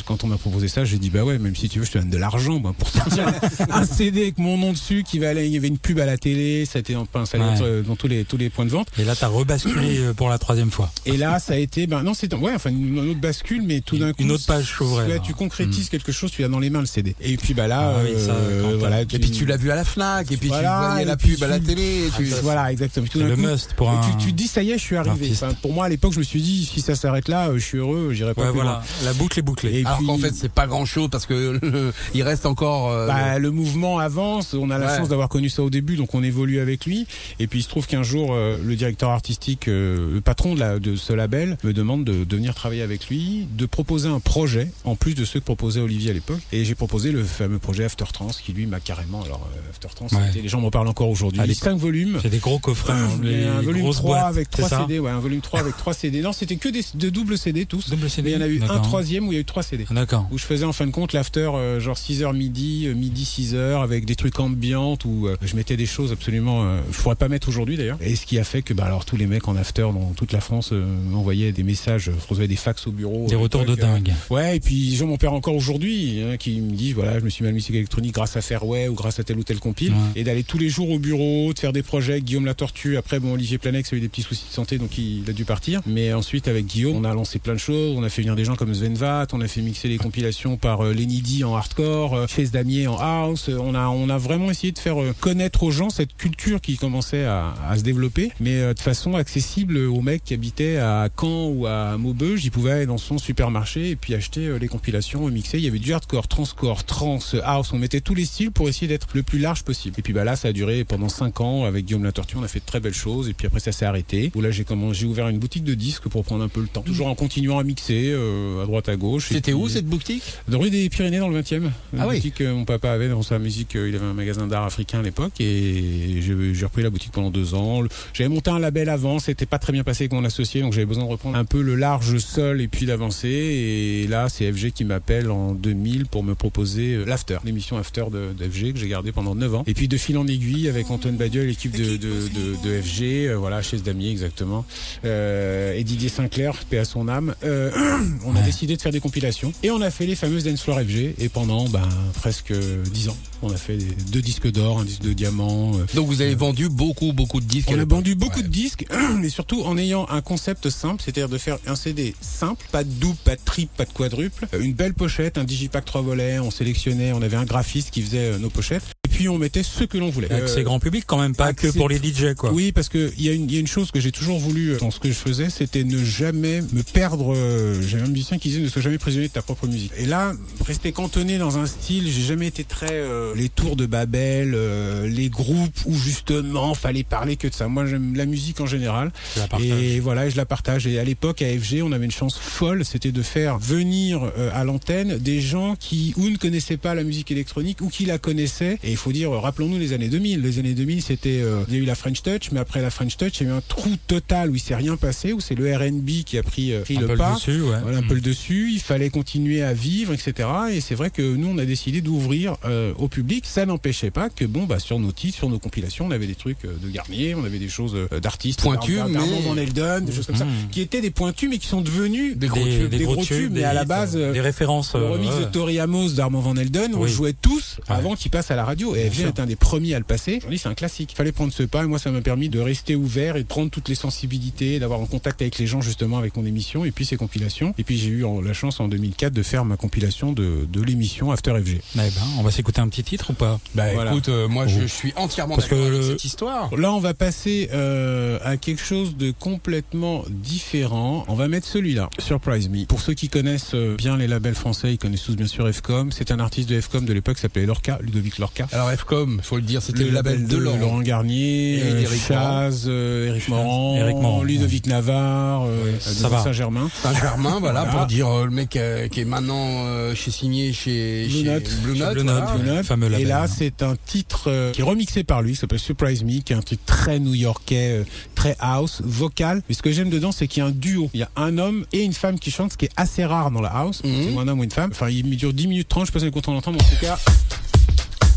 [0.06, 1.98] quand on m'a proposé ça, j'ai dit bah ouais, même si tu veux je te
[1.98, 3.26] donne de l'argent moi, pour sortir
[3.72, 6.06] un CD avec mon nom dessus qui va aller il y avait une pub à
[6.06, 7.80] la télé, ça a été enfin, ça allait Ouais.
[7.80, 8.88] être, dans tous les tous les points de vente.
[9.00, 10.92] Et là, t'as rebasculé euh, pour la troisième fois.
[11.06, 13.82] Et là, ça a été, ben non, c'est ouais, enfin une, une autre bascule, mais
[13.82, 14.74] tout d'un coup, Une autre page
[15.08, 15.20] là.
[15.20, 17.16] tu concrétises quelque chose, tu as dans les mains le CD.
[17.22, 19.04] Et puis bah là, Ah oui, ça, euh.
[19.12, 21.44] Et puis tu l'as vu à la Fnac, et puis Voilà, tu voyais la pub
[21.44, 22.08] à la télé.
[22.08, 22.28] Et tu...
[22.28, 23.08] ça, Voilà, exactement.
[23.10, 24.02] Tout le coup, must pour un.
[24.02, 25.30] tu, tu te dis ça y est, je suis arrivé.
[25.32, 27.64] Enfin, pour moi à l'époque, je me suis dit si ça s'arrête là, euh, je
[27.66, 28.72] suis heureux, j'irai pas Ouais, plus voilà.
[28.72, 28.82] loin.
[29.06, 29.80] La boucle est bouclée.
[29.80, 32.92] Et Alors puis, qu'en fait, c'est pas grand chose parce que le- il reste encore.
[32.92, 34.54] euh, bah, le mouvement avance.
[34.54, 34.98] On a la Ouais.
[34.98, 37.08] chance d'avoir connu ça au début, donc on évolue avec lui.
[37.40, 40.60] Et puis il se trouve qu'un jour, euh, le directeur artistique, euh, le patron de,
[40.60, 44.20] la, de ce label, me demande de, de venir travailler avec lui, de proposer un
[44.20, 46.42] projet en plus de ceux que proposait Olivier à l'époque.
[46.52, 49.24] Et j'ai proposé le fameux projet After Trance, qui lui m'a carrément.
[49.24, 50.42] Alors euh, After Ouais.
[50.42, 51.40] les gens m'en parlent encore aujourd'hui.
[51.42, 52.20] Ah, les- 5 volumes.
[52.22, 52.94] C'est des gros coffrets.
[52.94, 53.10] hein,
[53.58, 55.78] un volume grosses 3 boîtes, avec c'est 3 ça CD, ouais, un volume 3 avec
[55.78, 56.22] 3 CD.
[56.22, 57.90] Non, c'était que des, de doubles CD tous.
[57.90, 58.30] Double CD.
[58.30, 59.86] Mais il y en a eu un troisième où il y a eu 3 CD.
[59.92, 60.28] D'accord.
[60.32, 63.82] Où je faisais en fin de compte l'after euh, genre 6h midi, euh, midi 6h
[63.82, 67.28] avec des trucs ambiantes où euh, je mettais des choses absolument euh, je pourrais pas
[67.30, 67.98] mettre aujourd'hui d'ailleurs.
[68.02, 70.32] Et ce qui a fait que bah alors tous les mecs en after dans toute
[70.32, 73.28] la France euh, m'envoyaient des messages, je recevais des fax au bureau.
[73.28, 74.14] Des retours de euh, dingue.
[74.30, 77.30] Ouais, et puis gens m'en perd encore aujourd'hui, hein, qui me disent voilà, je me
[77.30, 79.60] suis mis à la musique électronique grâce à Fairway ou grâce à tel ou tel
[79.76, 80.22] compile, Ouais.
[80.22, 82.22] et d'aller tous les jours au bureau, de faire des projets.
[82.22, 84.98] Guillaume la Tortue, après bon Olivier Planex a eu des petits soucis de santé, donc
[84.98, 85.82] il, a dû partir.
[85.86, 87.96] Mais ensuite avec Guillaume, on a lancé plein de choses.
[87.98, 90.56] On a fait venir des gens comme Sven Vath, on a fait mixer les compilations
[90.58, 93.50] par euh, Lenny D en hardcore, euh, Chase Damier en house.
[93.50, 96.62] Euh, On a on a vraiment essayé de faire euh, connaître aux gens cette culture
[96.62, 100.78] qui commençait à, à se développer, mais euh, de façon accessible aux mecs qui habitaient
[100.78, 102.46] à Caen ou à Maubeuge.
[102.46, 105.58] Ils pouvaient aller dans son supermarché et puis acheter les compilations mixées.
[105.58, 107.72] Il y avait du hardcore, transcore, trance, house.
[107.74, 109.96] On mettait tous les styles pour essayer d'être le plus large possible.
[109.98, 112.38] Et puis bah là, ça a duré pendant 5 ans avec Guillaume La Tortue.
[112.38, 113.28] On a fait de très belles choses.
[113.30, 114.32] Et puis après, ça s'est arrêté.
[114.36, 114.66] Où là, j'ai
[115.06, 116.82] ouvert une boutique de disques pour prendre un peu le temps.
[116.82, 119.28] Toujours en continuant à mixer euh, à droite à gauche.
[119.30, 120.24] C'était où cette boutique?
[120.48, 121.56] dans rue des Pyrénées dans le 20e.
[121.56, 122.16] Une Ah oui.
[122.16, 123.76] boutique que mon papa avait dans sa musique.
[123.76, 127.30] euh, Il avait un magasin d'art africain à l'époque et j'ai repris la boutique pendant
[127.32, 127.82] deux ans.
[128.14, 130.86] J'avais monté un label avant, c'était pas très bien passé avec mon associé, donc j'avais
[130.86, 133.28] besoin de reprendre un peu le large sol et puis d'avancer.
[133.28, 138.06] Et là, c'est FG qui m'appelle en 2000 pour me proposer euh, l'After, l'émission After
[138.12, 139.64] de, de FG que j'ai gardé pendant 9 ans.
[139.68, 143.02] Et puis de fil en aiguille avec Antoine Badiol, l'équipe de, de, de, de FG,
[143.28, 144.66] euh, voilà, chez Damier exactement,
[145.04, 147.36] euh, et Didier Sinclair, paix à son âme.
[147.44, 147.72] Euh,
[148.26, 150.80] on a décidé de faire des compilations et on a fait les fameuses Dance Floor
[150.82, 154.86] FG et pendant ben, presque 10 ans, on a fait des- deux disques d'or, un
[154.86, 155.74] disque de diamant.
[155.94, 157.70] Donc vous avez vendu beaucoup, beaucoup de disques.
[157.72, 158.44] on a vendu beaucoup Ouais.
[158.44, 158.86] de disques,
[159.20, 162.90] mais surtout en ayant un concept simple, c'est-à-dire de faire un CD simple, pas de
[162.90, 166.52] double, pas de triple, pas de quadruple, une belle pochette, un digipack trois volets, on
[166.52, 168.84] sélectionnait, on avait un graphiste qui faisait nos pochettes.
[169.16, 170.30] Puis on mettait ce que l'on voulait.
[170.48, 172.52] C'est grand public quand même, pas que pour les DJ quoi.
[172.52, 174.76] Oui, parce que il y, a une, y a une chose que j'ai toujours voulu
[174.80, 177.34] dans ce que je faisais, c'était ne jamais me perdre.
[177.34, 179.92] Euh, J'avais un musicien qui disait ne sois jamais prisonnier de ta propre musique.
[179.98, 180.34] Et là,
[180.66, 185.08] rester cantonné dans un style, j'ai jamais été très euh, les tours de Babel, euh,
[185.08, 187.68] les groupes où justement fallait parler que de ça.
[187.68, 189.12] Moi, j'aime la musique en général.
[189.60, 190.88] Et voilà, je la partage.
[190.88, 194.50] Et à l'époque, à FG, on avait une chance folle, c'était de faire venir euh,
[194.54, 198.18] à l'antenne des gens qui ou ne connaissaient pas la musique électronique ou qui la
[198.18, 198.78] connaissaient.
[198.84, 200.42] Et il faut dire, rappelons-nous les années 2000.
[200.42, 203.18] Les années 2000, c'était, il y a eu la French Touch, mais après la French
[203.18, 205.56] Touch, il y a eu un trou total où il s'est rien passé, où c'est
[205.56, 207.80] le R&B qui a pris, pris le pas, dessus, ouais.
[207.82, 208.72] voilà, un peu le dessus.
[208.74, 210.50] Il fallait continuer à vivre, etc.
[210.72, 212.58] Et c'est vrai que nous, on a décidé d'ouvrir
[212.98, 213.46] au public.
[213.46, 216.36] Ça n'empêchait pas que bon, bah sur nos titres, sur nos compilations, on avait des
[216.36, 220.36] trucs de Garnier, on avait des choses d'artistes pointus, mais Van Elden, des choses comme
[220.36, 223.54] ça, qui étaient des pointus, mais qui sont devenus des gros tubes, des, gros tubes,
[223.54, 224.94] mais à la base, des références.
[224.96, 228.56] Le remix de Tori Amos d'Armand Van Elden, on jouait tous avant qu'il passe à
[228.56, 228.95] la radio.
[228.96, 230.40] Et FG est un des premiers à le passer.
[230.50, 231.12] Dis c'est un classique.
[231.14, 231.84] Il fallait prendre ce pas.
[231.84, 235.00] Et moi, ça m'a permis de rester ouvert et de prendre toutes les sensibilités, d'avoir
[235.00, 237.74] en contact avec les gens justement avec mon émission et puis ces compilations.
[237.78, 241.32] Et puis j'ai eu la chance en 2004 de faire ma compilation de, de l'émission
[241.32, 241.82] After FG.
[241.96, 243.60] Eh ben, on va s'écouter un petit titre ou pas?
[243.74, 246.76] Bah écoute, euh, moi je, je, suis entièrement d'accord avec cette histoire.
[246.76, 251.26] Là, on va passer euh, à quelque chose de complètement différent.
[251.28, 252.86] On va mettre celui-là, Surprise Me.
[252.86, 256.12] Pour ceux qui connaissent euh, bien les labels français, ils connaissent tous bien sûr FCOM.
[256.12, 258.68] C'est un artiste de FCOM de l'époque qui s'appelait Lorca, Ludovic Lorca.
[258.72, 260.78] Alors FCOM, faut le dire, c'était le, label de, Laurent.
[260.78, 265.94] Laurent Garnier, Et euh, Chaz, euh, Eric Morand, Eric Morand, Ludovic Navarre, euh.
[266.00, 266.90] Saint-Germain.
[267.02, 267.98] Saint-Germain, voilà, Voilà.
[268.00, 271.44] pour dire euh, le mec euh, qui est maintenant euh, chez signé chez Blue chez
[271.44, 271.70] Note.
[271.84, 272.40] Blue Note, Blue voilà.
[272.52, 272.86] Note, Blue Note.
[272.86, 273.48] fameux Et label, là, hein.
[273.48, 276.56] c'est un titre euh, qui est remixé par lui, qui s'appelle Surprise Me, qui est
[276.56, 278.04] un truc très new-yorkais, euh,
[278.36, 279.62] très house, vocal.
[279.70, 281.10] Mais ce que j'aime dedans, c'est qu'il y a un duo.
[281.14, 283.52] Il y a un homme et une femme qui chantent, ce qui est assez rare
[283.52, 284.04] dans la house.
[284.04, 284.12] Mhm.
[284.34, 284.90] C'est un homme ou une femme.
[284.92, 286.86] Enfin, il dure 10 minutes 30, je sais pas si vous êtes content d'entendre, mais
[286.86, 287.18] en tout cas,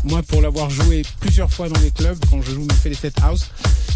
[0.03, 2.95] moi, pour l'avoir joué plusieurs fois dans les clubs, quand je joue, me fais les
[2.95, 3.49] sets house,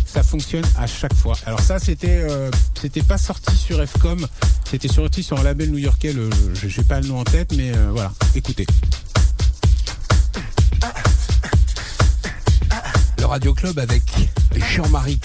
[0.06, 1.36] ça fonctionne à chaque fois.
[1.46, 4.28] Alors ça, c'était, euh, c'était pas sorti sur FCOM,
[4.70, 6.14] c'était sorti sur un label new-yorkais.
[6.14, 8.12] Je j'ai pas le nom en tête, mais euh, voilà.
[8.36, 8.66] Écoutez.
[13.20, 14.04] Le Radio Club avec
[14.56, 15.20] Jean-Marie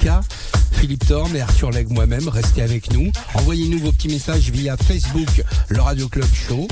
[0.72, 2.28] Philippe Thorne et Arthur Legge moi-même.
[2.28, 3.10] Restez avec nous.
[3.34, 6.68] Envoyez-nous vos petits messages via Facebook, le Radio Club Show.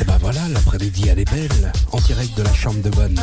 [0.00, 3.18] Et ben voilà, l'après-midi elle est belle, en direct de la chambre de bonne.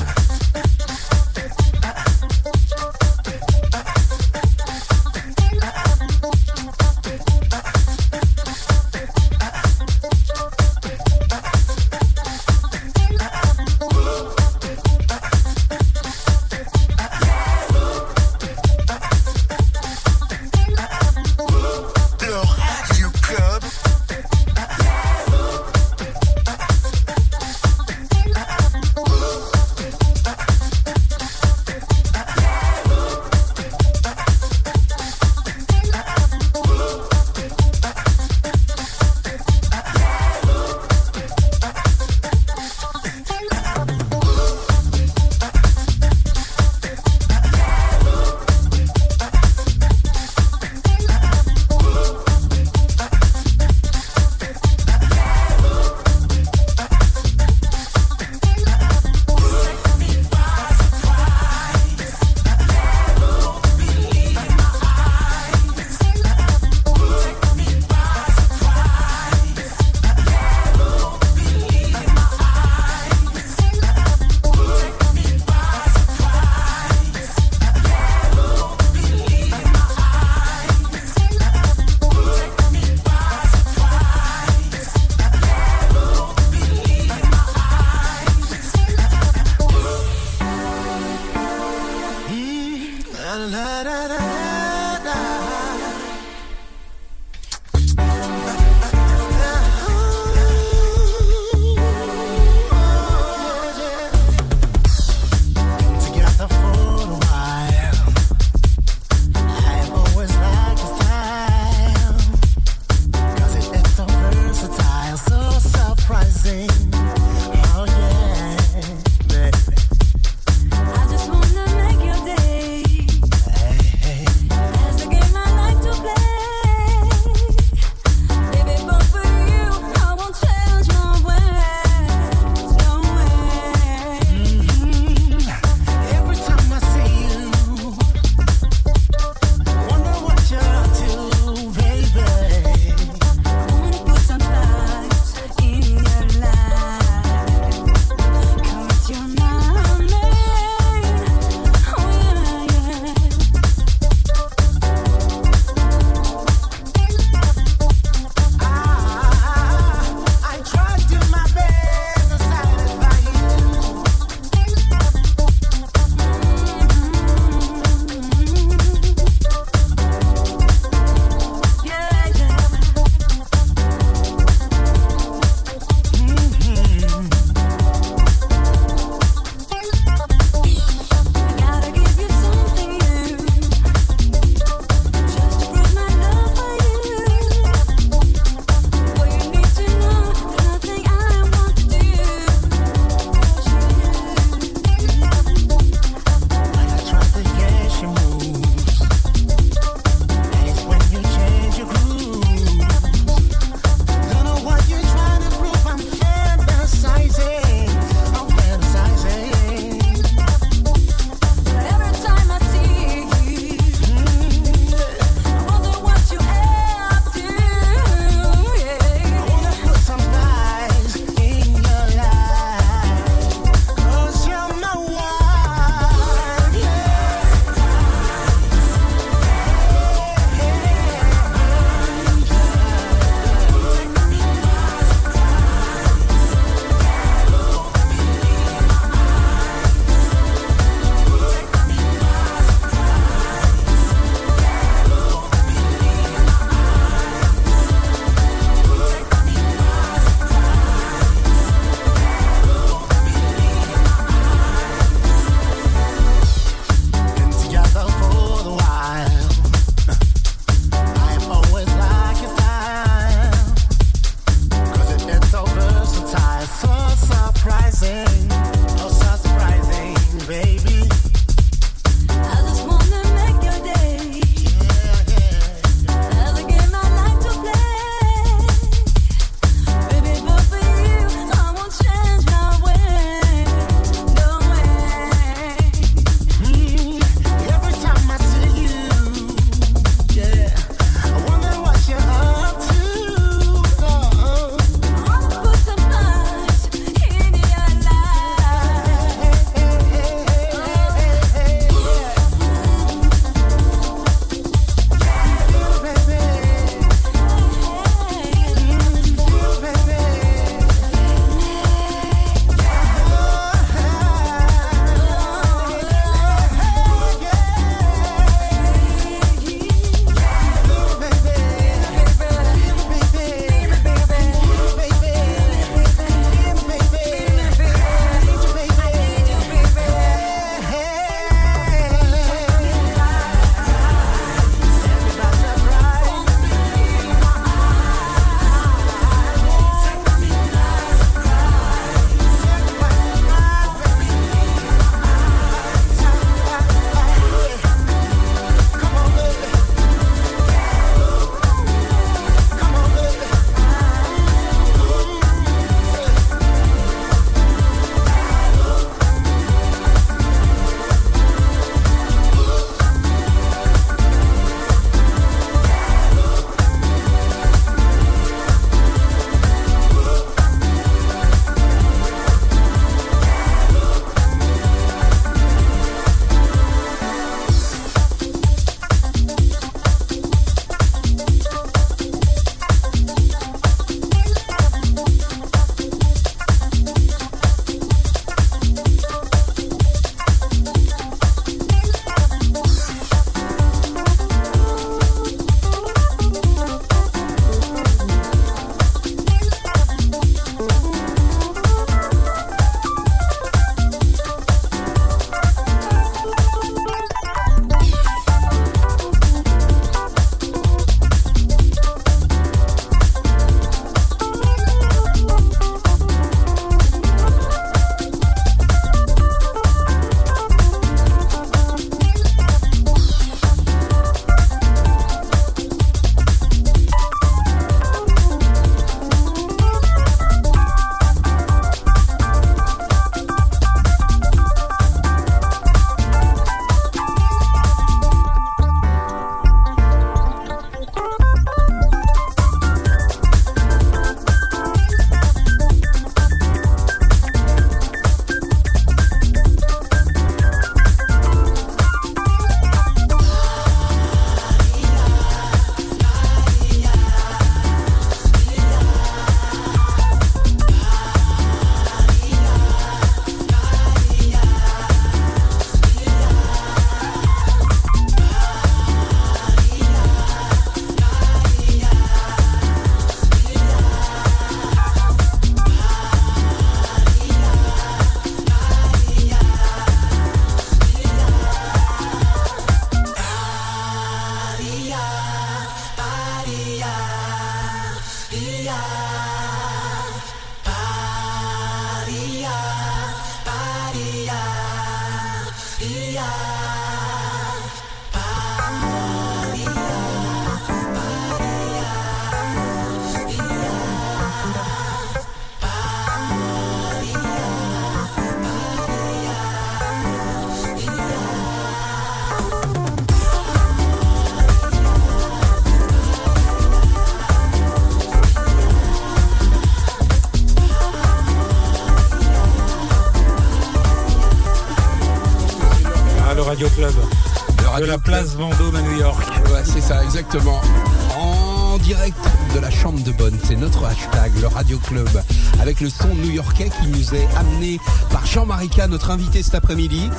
[539.19, 540.29] Notre invité cet après-midi.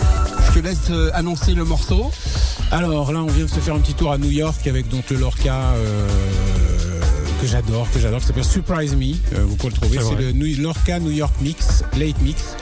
[0.49, 2.11] Je te laisse euh, annoncer le morceau.
[2.73, 5.11] Alors là, on vient de se faire un petit tour à New York avec donc
[5.11, 6.09] le Lorca euh,
[7.43, 9.13] que j'adore, que j'adore, qui s'appelle Surprise Me.
[9.35, 9.99] Euh, vous pouvez le trouver.
[10.01, 12.57] C'est le New- Lorca New York Mix, Late Mix.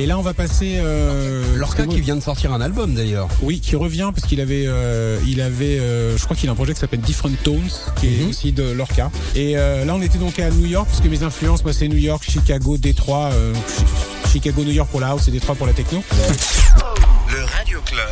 [0.00, 0.74] Et là, on va passer.
[0.78, 3.28] Euh, Lorca qui vient de sortir un album d'ailleurs.
[3.42, 6.56] Oui, qui revient parce qu'il avait, euh, il avait, euh, je crois qu'il a un
[6.56, 8.28] projet qui s'appelle Different Tones, qui est Mhm.
[8.28, 9.10] aussi de Lorca.
[9.36, 11.86] Et euh, là, on était donc à New York, parce que mes influences, moi, c'est
[11.86, 13.52] New York, Chicago, Détroit, euh,
[14.24, 16.02] Chi- Chicago, New York pour la house et Détroit pour la techno.
[17.64, 18.06] Radio Club.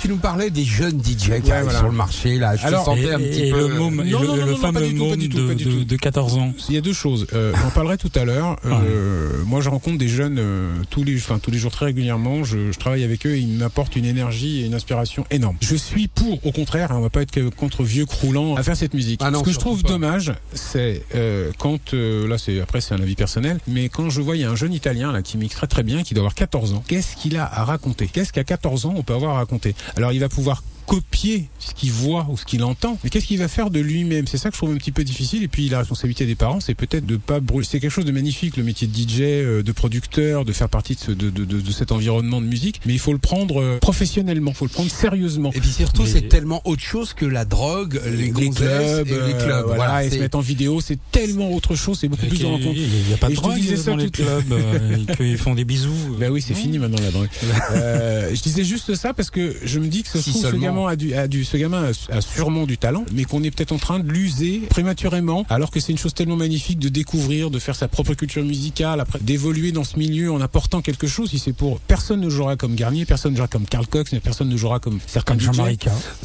[0.00, 1.78] Tu nous parlais des jeunes DJ qui Ouais, arrivent voilà.
[1.78, 2.54] sur le marché là.
[2.56, 3.68] Je Alors, te sentais Et, un et petit peu.
[3.68, 5.84] le, môme, et Non, le, non, le fameux du tout, pas môme tout, de, de-
[5.84, 6.52] de 14 ans.
[6.68, 7.26] Il y a deux choses.
[7.32, 8.58] Euh, J'en parlerai tout à l'heure.
[8.66, 12.44] Euh, Moi, je rencontre des jeunes euh, tous les, enfin tous les jours très régulièrement.
[12.44, 15.56] Je, je travaille avec eux et ils m'apportent une énergie et une inspiration énorme.
[15.62, 18.76] Je suis pour, au contraire, hein, on va pas être contre vieux croulant à faire
[18.76, 19.20] cette musique.
[19.24, 19.88] Ah non, Ce que je trouve pas.
[19.88, 24.20] dommage, c'est euh, quand euh, là, c'est après c'est un avis personnel, mais quand je
[24.20, 26.20] vois il y a un jeune Italien là qui mixe très très bien, qui doit
[26.22, 26.84] avoir 14 ans.
[26.86, 28.06] Qu'est-ce qu'il a à raconter.
[28.08, 29.74] Qu'est-ce qu'à 14 ans on peut avoir à raconter?
[29.96, 33.38] Alors, il va pouvoir copier ce qu'il voit ou ce qu'il entend, mais qu'est-ce qu'il
[33.38, 34.26] va faire de lui-même?
[34.26, 35.42] C'est ça que je trouve un petit peu difficile.
[35.42, 37.66] Et puis la responsabilité des parents, c'est peut-être de pas brûler.
[37.70, 40.94] C'est quelque chose de magnifique, le métier de DJ, euh, de producteur, de faire partie
[40.94, 42.80] de, ce- de, de, de, de cet environnement de musique.
[42.86, 45.50] Mais il faut le prendre euh, professionnellement, il faut le prendre sérieusement.
[45.54, 49.08] Et puis surtout, Mais- c'est tellement autre chose que la drogue, les, les gonzesses clubs,
[49.08, 49.64] et les euh, clubs.
[49.66, 52.38] voilà, Voilà, et se c'est- mettre en vidéo, c'est tellement autre chose, c'est beaucoup plus
[52.40, 52.76] de rencontres.
[52.78, 55.54] Il n'y a pas de drogue disais ça dans les tout- clubs, euh, qu'ils font
[55.54, 56.16] des bisous.
[56.18, 57.28] Bah oui, c'est fini maintenant la drogue.
[57.72, 60.58] Euh, je disais juste ça parce que je me dis que ce, Si trouve, seulement.
[60.86, 63.72] A du, a du, ce gamin a, a sûrement du talent, mais qu'on est peut-être
[63.72, 67.58] en train de l'user prématurément, alors que c'est une chose tellement magnifique de découvrir, de
[67.58, 71.30] faire sa propre culture musicale, après d'évoluer dans ce milieu en apportant quelque chose.
[71.30, 74.20] Si c'est pour personne ne jouera comme Garnier, personne ne jouera comme Carl Cox, mais
[74.20, 75.60] personne ne jouera comme certains Comme DJ.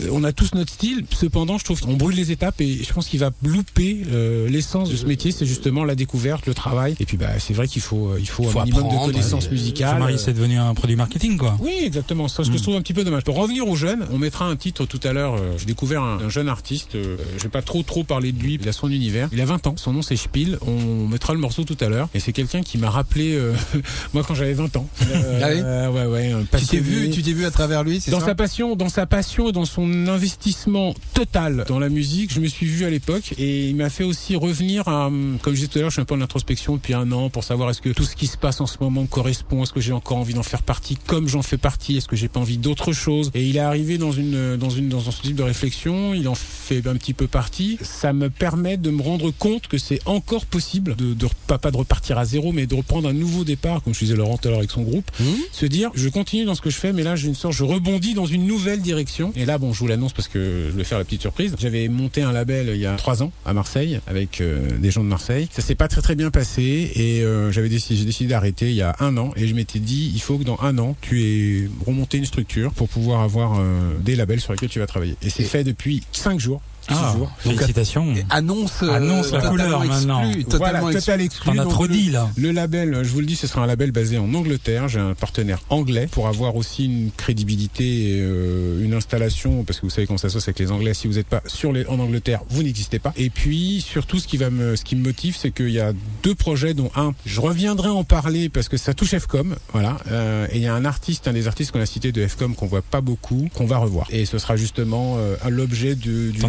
[0.01, 1.05] Euh, On a tous notre style.
[1.13, 4.89] Cependant, je trouve qu'on brûle les étapes et je pense qu'il va louper euh, l'essence
[4.89, 5.31] de ce métier.
[5.31, 6.95] C'est justement la découverte, le travail.
[6.99, 9.11] Et puis, bah, c'est vrai qu'il faut, euh, il faut, Faut un minimum apprendre, de
[9.13, 9.93] connaissances musicales.
[9.93, 11.57] Jean-Marie, c'est devenu un produit marketing, quoi.
[11.61, 12.27] oui, exactement.
[12.27, 13.23] C'est ce que je trouve un petit peu dommage.
[13.23, 15.35] Pour revenir aux jeunes, on mettra un titre tout à l'heure.
[15.35, 16.95] euh, J'ai découvert un, un jeune artiste.
[16.95, 18.57] euh, je vais pas trop trop parler de lui.
[18.61, 19.29] Il a son univers.
[19.31, 19.75] Il a 20 ans.
[19.77, 20.57] Son nom c'est Spiel.
[20.65, 22.09] On mettra le morceau tout à l'heure.
[22.13, 23.53] Et c'est quelqu'un qui m'a rappelé euh,
[24.13, 24.87] moi quand j'avais 20 ans.
[25.11, 26.31] Euh, Ah oui euh, ouais ouais.
[26.31, 28.89] un Tu t'es vu, tu t'es vu à travers lui, Dans ça sa passion, dans
[28.89, 32.89] sa passion et dans son investissement total dans la musique, je me suis vu à
[32.89, 35.09] l'époque et il m'a fait aussi revenir à,
[35.41, 37.29] comme je disais tout à l'heure, je suis un peu en introspection depuis un an
[37.29, 39.73] pour savoir est-ce que tout ce qui se passe en ce moment me correspond, est-ce
[39.73, 42.39] que j'ai encore envie d'en faire partie comme j'en fais partie, est-ce que j'ai pas
[42.39, 43.31] envie d'autre chose.
[43.33, 46.35] Et il est arrivé dans une, dans une, dans ce type de réflexion, il en
[46.35, 47.77] fait un petit peu partie.
[47.81, 51.71] Ça me permet de me rendre compte que c'est encore possible de, de pas, pas
[51.71, 54.47] de repartir à zéro, mais de reprendre un nouveau départ, comme je disais Laurent tout
[54.47, 55.09] à l'heure avec son groupe.
[55.19, 57.53] Hum se dire je continue dans ce que je fais mais là j'ai une sorte
[57.53, 59.31] je rebondis dans une nouvelle direction.
[59.35, 61.55] Et là bon je vous l'annonce parce que je vais faire la petite surprise.
[61.59, 65.03] J'avais monté un label il y a trois ans à Marseille avec euh, des gens
[65.03, 65.47] de Marseille.
[65.51, 68.75] Ça s'est pas très très bien passé et euh, j'avais décidé j'ai décidé d'arrêter il
[68.75, 71.23] y a un an et je m'étais dit il faut que dans un an tu
[71.23, 75.15] aies remonté une structure pour pouvoir avoir euh, des labels sur lesquels tu vas travailler.
[75.21, 76.61] Et c'est fait depuis cinq jours
[76.91, 78.13] Ah, félicitations.
[78.15, 80.31] Et annonce, euh, Annonce la couleur, exclu, maintenant.
[80.31, 80.99] Totalement voilà exclu.
[80.99, 82.29] total exclu as Donc, trop le- dit, là.
[82.37, 84.87] le label, je vous le dis, ce sera un label basé en Angleterre.
[84.87, 89.85] J'ai un partenaire anglais pour avoir aussi une crédibilité et euh, une installation, parce que
[89.85, 90.93] vous savez comment ça se passe avec les Anglais.
[90.93, 93.13] Si vous n'êtes pas sur les, en Angleterre, vous n'existez pas.
[93.17, 95.93] Et puis surtout, ce qui va me, ce qui me motive, c'est qu'il y a
[96.23, 99.97] deux projets, dont un, je reviendrai en parler parce que ça touche FCOM, voilà.
[100.11, 102.55] Euh, et il y a un artiste, un des artistes qu'on a cité de FCOM
[102.55, 104.07] qu'on voit pas beaucoup, qu'on va revoir.
[104.09, 106.39] Et ce sera justement euh, à l'objet de- du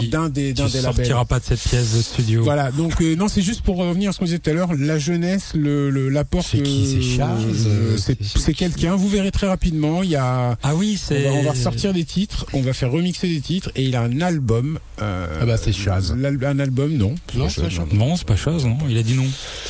[0.00, 0.08] Dit.
[0.08, 0.94] d'un des, Tu d'un des labels.
[0.94, 2.42] sortiras pas de cette pièce de studio.
[2.44, 4.70] Voilà, donc euh, non, c'est juste pour revenir à ce qu'on disait tout à l'heure,
[4.78, 6.44] la jeunesse, le le- l'apport.
[6.48, 8.94] C'est qui, c'est Chaz, euh, C'est c'est- quelqu'un.
[8.96, 10.02] Vous verrez très rapidement.
[10.02, 10.56] Il y a.
[10.62, 11.22] Ah oui, On c'est.
[11.22, 14.02] va, on va ressortir des titres, on va faire remixer des titres et il a
[14.02, 14.78] un album.
[15.02, 16.12] euh, Ah bah, c'est Chaz.
[16.12, 17.14] Un album, non.
[17.34, 17.84] Non, C'est c'est Chaz, Chaz.
[17.92, 18.06] non.
[18.08, 18.78] Non, c'est pas chose, non.
[18.88, 19.24] Il a dit non.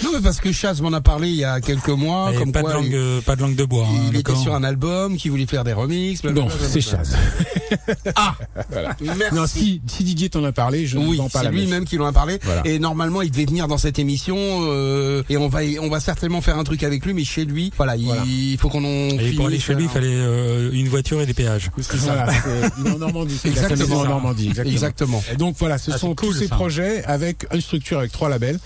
[0.04, 2.52] Non, mais parce que Chaz m'en a parlé il y a quelques mois, Et comme
[2.52, 3.86] pas, quoi de langue, il, euh, pas de langue de bois.
[3.88, 4.42] hein, il était d'accord.
[4.42, 6.22] sur un album, qui voulait faire des remixes.
[6.24, 6.80] Non, c'est.
[6.80, 7.16] Chaz.
[9.00, 9.34] Merci.
[9.34, 11.96] Non, si, si Didier t'en a parlé, je ne Oui, vends pas c'est lui-même qui
[11.96, 12.38] l'en a parlé.
[12.42, 12.62] Voilà.
[12.66, 16.40] Et normalement, il devait venir dans cette émission euh, et on va on va certainement
[16.40, 19.46] faire un truc avec lui, mais chez lui, voilà, il faut qu'on en Et pour
[19.48, 21.70] aller chez lui, il fallait euh, une voiture et des péages.
[21.78, 22.14] c'est ça.
[22.14, 23.38] Voilà, c'est- en Normandie.
[23.44, 23.96] Exactement.
[24.00, 24.72] en Normandie, exactement.
[24.74, 25.24] Exactement.
[25.32, 26.54] Et donc voilà, ce Ah, sont cool, tous ces ça.
[26.54, 28.58] projets avec une structure avec trois labels.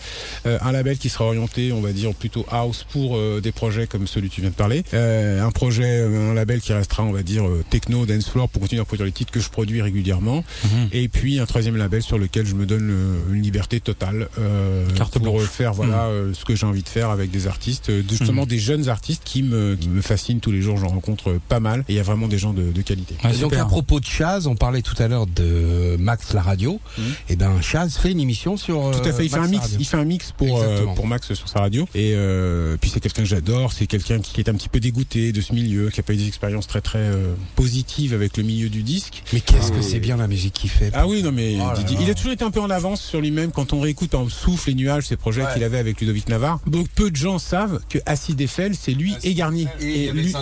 [0.46, 3.86] Euh, un label qui sera orienté, on va dire plutôt house pour euh, des projets
[3.86, 4.84] comme celui que tu viens de parler.
[4.94, 8.60] Euh, un projet, un label qui restera, on va dire euh, techno, dance floor pour
[8.62, 10.44] continuer à produire les titres que je produis régulièrement.
[10.64, 10.88] Mhm.
[10.92, 12.92] Et puis puis un troisième label sur lequel je me donne
[13.32, 15.46] une liberté totale euh, Carte pour blanche.
[15.46, 18.58] faire voilà euh, ce que j'ai envie de faire avec des artistes, euh, justement des
[18.58, 20.78] jeunes artistes qui me, qui me fascinent tous les jours.
[20.78, 23.14] J'en rencontre pas mal et il y a vraiment des gens de, de qualité.
[23.32, 26.80] Et donc à propos de Chaz, on parlait tout à l'heure de Max la radio.
[26.98, 27.04] Mhm.
[27.28, 28.90] Et ben Chaz fait une émission sur.
[28.90, 29.24] Tout à fait.
[29.24, 29.62] Il fait un mix.
[29.62, 29.76] radio.
[29.78, 31.86] Il fait un mix pour euh, pour Max sur sa radio.
[31.94, 33.72] Et euh, puis c'est quelqu'un que j'adore.
[33.72, 36.16] C'est quelqu'un qui est un petit peu dégoûté de ce milieu, qui a pas eu
[36.16, 39.22] des expériences très très euh, positives avec le milieu du disque.
[39.32, 40.90] Mais qu'est-ce Ah, que c'est bien la musique qu'il fait.
[40.94, 43.20] Ah oui, non mais Oh Didier, il a toujours été un peu en avance sur
[43.20, 45.48] lui-même quand on réécoute par exemple, Souffle et Nuages, ces projets Ouais.
[45.54, 46.60] qu'il avait avec Ludovic Navarre.
[46.66, 49.66] Donc peu de gens savent que Acide Eiffel, c'est lui et Garnier.
[49.80, 50.32] Et, Lu-.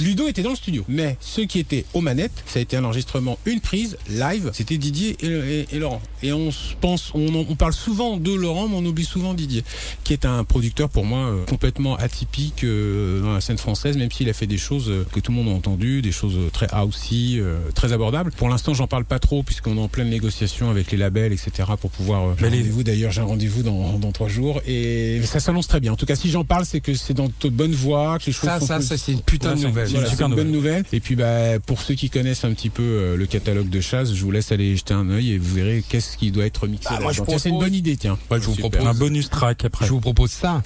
[0.00, 0.84] Ludo était dans le studio.
[0.88, 4.78] Mais ceux qui étaient aux manettes, ça a été un enregistrement, une prise, live, c'était
[4.78, 6.02] Didier et, Laurent.
[6.22, 9.64] Et on se pense, on, parle souvent de Laurent, mais on oublie souvent Didier,
[10.04, 14.10] qui est un producteur pour moi euh, complètement atypique euh, dans la scène française, même
[14.10, 16.68] s'il a fait des choses euh, que tout le monde a entendues, des choses très
[16.74, 17.42] housey,
[17.74, 18.32] très abordables.
[18.32, 21.68] Pour l'instant, j'en parle pas trop puisqu'on est en pleine négociation avec les labels, etc.
[21.80, 22.28] pour pouvoir.
[22.30, 25.68] euh, Mais les- rendez-vous d'ailleurs, j'ai un rendez-vous dans, dans trois jours et ça s'annonce
[25.68, 25.92] très bien.
[25.92, 28.32] En tout cas, si j'en parle, c'est que c'est dans de bonne voie, que les
[28.32, 29.86] choses Ça, sont ça, c'est une putain de nouvelle.
[29.86, 30.72] c'est Voilà, une c'est super une bonne nouvelle.
[30.80, 30.84] nouvelle.
[30.92, 34.12] Et puis bah, pour ceux qui connaissent un petit peu euh, le catalogue de Chaz,
[34.14, 36.88] je vous laisse aller jeter un œil et vous verrez qu'est-ce qui doit être mixé.
[36.90, 38.18] Bah, moi, je Tiens, C'est une propose- bonne idée, tiens.
[38.30, 38.70] Ouais, je vous Super.
[38.70, 39.86] propose- Un bonus track après.
[39.86, 40.62] Je vous propose ça.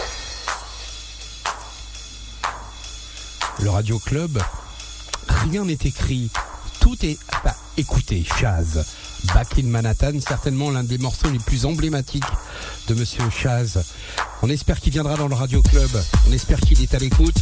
[3.62, 4.38] Le Radio Club,
[5.28, 6.30] rien n'est écrit.
[6.80, 7.18] Tout est.
[7.44, 8.84] Bah, écoutez, Chaz.
[9.32, 12.24] Back in Manhattan, certainement l'un des morceaux les plus emblématiques
[12.88, 13.82] de Monsieur Chaz.
[14.42, 15.90] On espère qu'il viendra dans le Radio Club.
[16.28, 17.36] On espère qu'il est à l'écoute.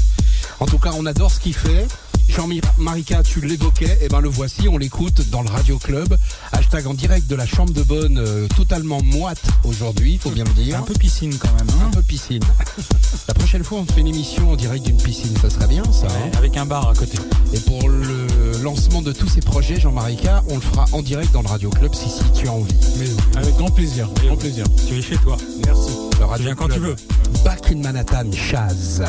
[0.60, 1.88] En tout cas, on adore ce qu'il fait.
[2.36, 6.16] Jean-Marika, tu l'évoquais, et ben le voici, on l'écoute dans le Radio Club.
[6.52, 10.50] Hashtag en direct de la chambre de bonne, euh, totalement moite aujourd'hui, faut bien le
[10.52, 10.78] dire.
[10.78, 11.66] Un peu piscine quand même.
[11.82, 12.42] Un Hein peu piscine.
[13.28, 15.36] La prochaine fois, on fait une émission en direct d'une piscine.
[15.40, 16.06] Ça serait bien, ça.
[16.06, 17.18] hein Ouais, avec un bar à côté.
[17.52, 18.26] Et pour le
[18.62, 21.94] lancement de tous ces projets, Jean-Marika, on le fera en direct dans le Radio Club
[21.94, 22.74] si, si tu as envie.
[22.98, 24.08] Mais Avec grand plaisir.
[24.26, 24.64] Grand plaisir.
[24.88, 25.36] tu es chez toi.
[25.66, 25.90] Merci.
[26.12, 26.96] Le Tu Radio viens quand tu veux.
[27.44, 29.02] Back in Manhattan, Chaz.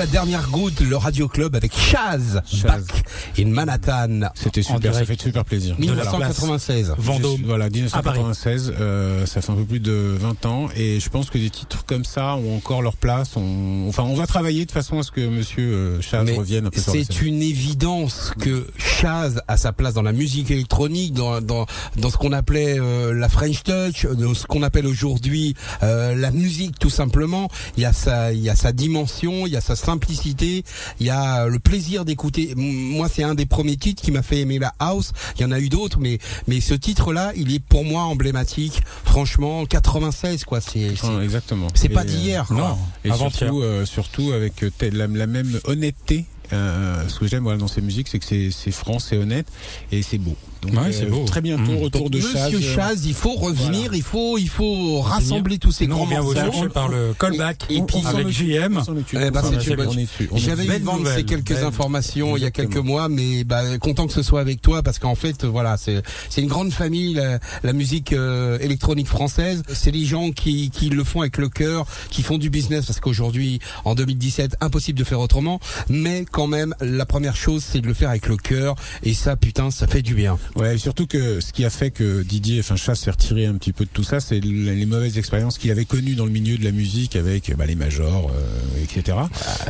[0.00, 2.62] La dernière goutte, le Radio Club avec Chaz, Chaz.
[2.62, 3.04] Back
[3.38, 4.30] in Manhattan.
[4.34, 5.76] C'était super, ça fait super plaisir.
[5.76, 6.94] De la 1996.
[6.96, 7.42] Vendôme.
[7.44, 11.36] Voilà, 1996, euh, ça fait un peu plus de 20 ans et je pense que
[11.36, 13.36] des titres comme ça ont encore leur place.
[13.36, 16.64] On, enfin, on va travailler de façon à ce que Monsieur euh, Chaz Mais revienne
[16.64, 21.12] un peu sur c'est une évidence que Chaz a sa place dans la musique électronique,
[21.12, 21.66] dans dans,
[21.98, 26.30] dans ce qu'on appelait euh, la French Touch, dans ce qu'on appelle aujourd'hui euh, la
[26.30, 27.50] musique tout simplement.
[27.76, 30.64] Il y a sa il y a sa dimension, il y a sa simplicité,
[31.00, 32.54] il y a le plaisir d'écouter.
[32.56, 35.12] Moi, c'est un des premiers titres qui m'a fait aimer la house.
[35.36, 38.82] Il y en a eu d'autres, mais mais ce titre-là, il est pour moi emblématique.
[39.04, 40.60] Franchement, 96 quoi.
[40.60, 41.68] C'est exactement.
[41.74, 42.46] c'est pas d'hier.
[42.46, 42.56] quoi.
[42.56, 46.26] Non, Et surtout, euh, surtout avec euh, la même honnêteté.
[46.52, 49.46] Euh, ce que j'aime voilà, dans ces musiques, c'est que c'est c'est franc, c'est honnête
[49.92, 50.36] et c'est beau.
[50.62, 51.24] Donc, Ouais, c'est beau.
[51.24, 51.76] Très bientôt, Mmh.
[51.84, 52.52] retour Donc, de Chaz.
[52.52, 53.96] Monsieur euh, Chaz, il faut revenir, voilà.
[53.96, 56.34] il faut, il faut rassembler tous ces grands on morceaux.
[56.34, 58.76] chercher par le callback Et- et puis, avec on JM.
[58.86, 58.94] on.
[59.12, 60.32] Eh ben, On on.
[60.32, 61.64] On J'avais eu quelques belle.
[61.64, 64.98] informations il y a quelques mois, mais bah, content que ce soit avec toi parce
[64.98, 69.62] qu'en fait, voilà, c'est c'est une grande famille la, la musique euh, électronique française.
[69.72, 73.00] C'est les gens qui qui le font avec le cœur, qui font du business parce
[73.00, 75.58] qu'aujourd'hui, en 2017, impossible de faire autrement.
[75.88, 79.36] Mais quand même, la première chose, c'est de le faire avec le cœur et ça,
[79.36, 80.38] putain, ça fait du bien.
[80.56, 83.54] Ouais, et surtout que ce qui a fait que Didier, enfin Chasse s'est retiré un
[83.54, 86.56] petit peu de tout ça, c'est les mauvaises expériences qu'il avait connues dans le milieu
[86.58, 89.16] de la musique avec bah, les majors, euh, etc.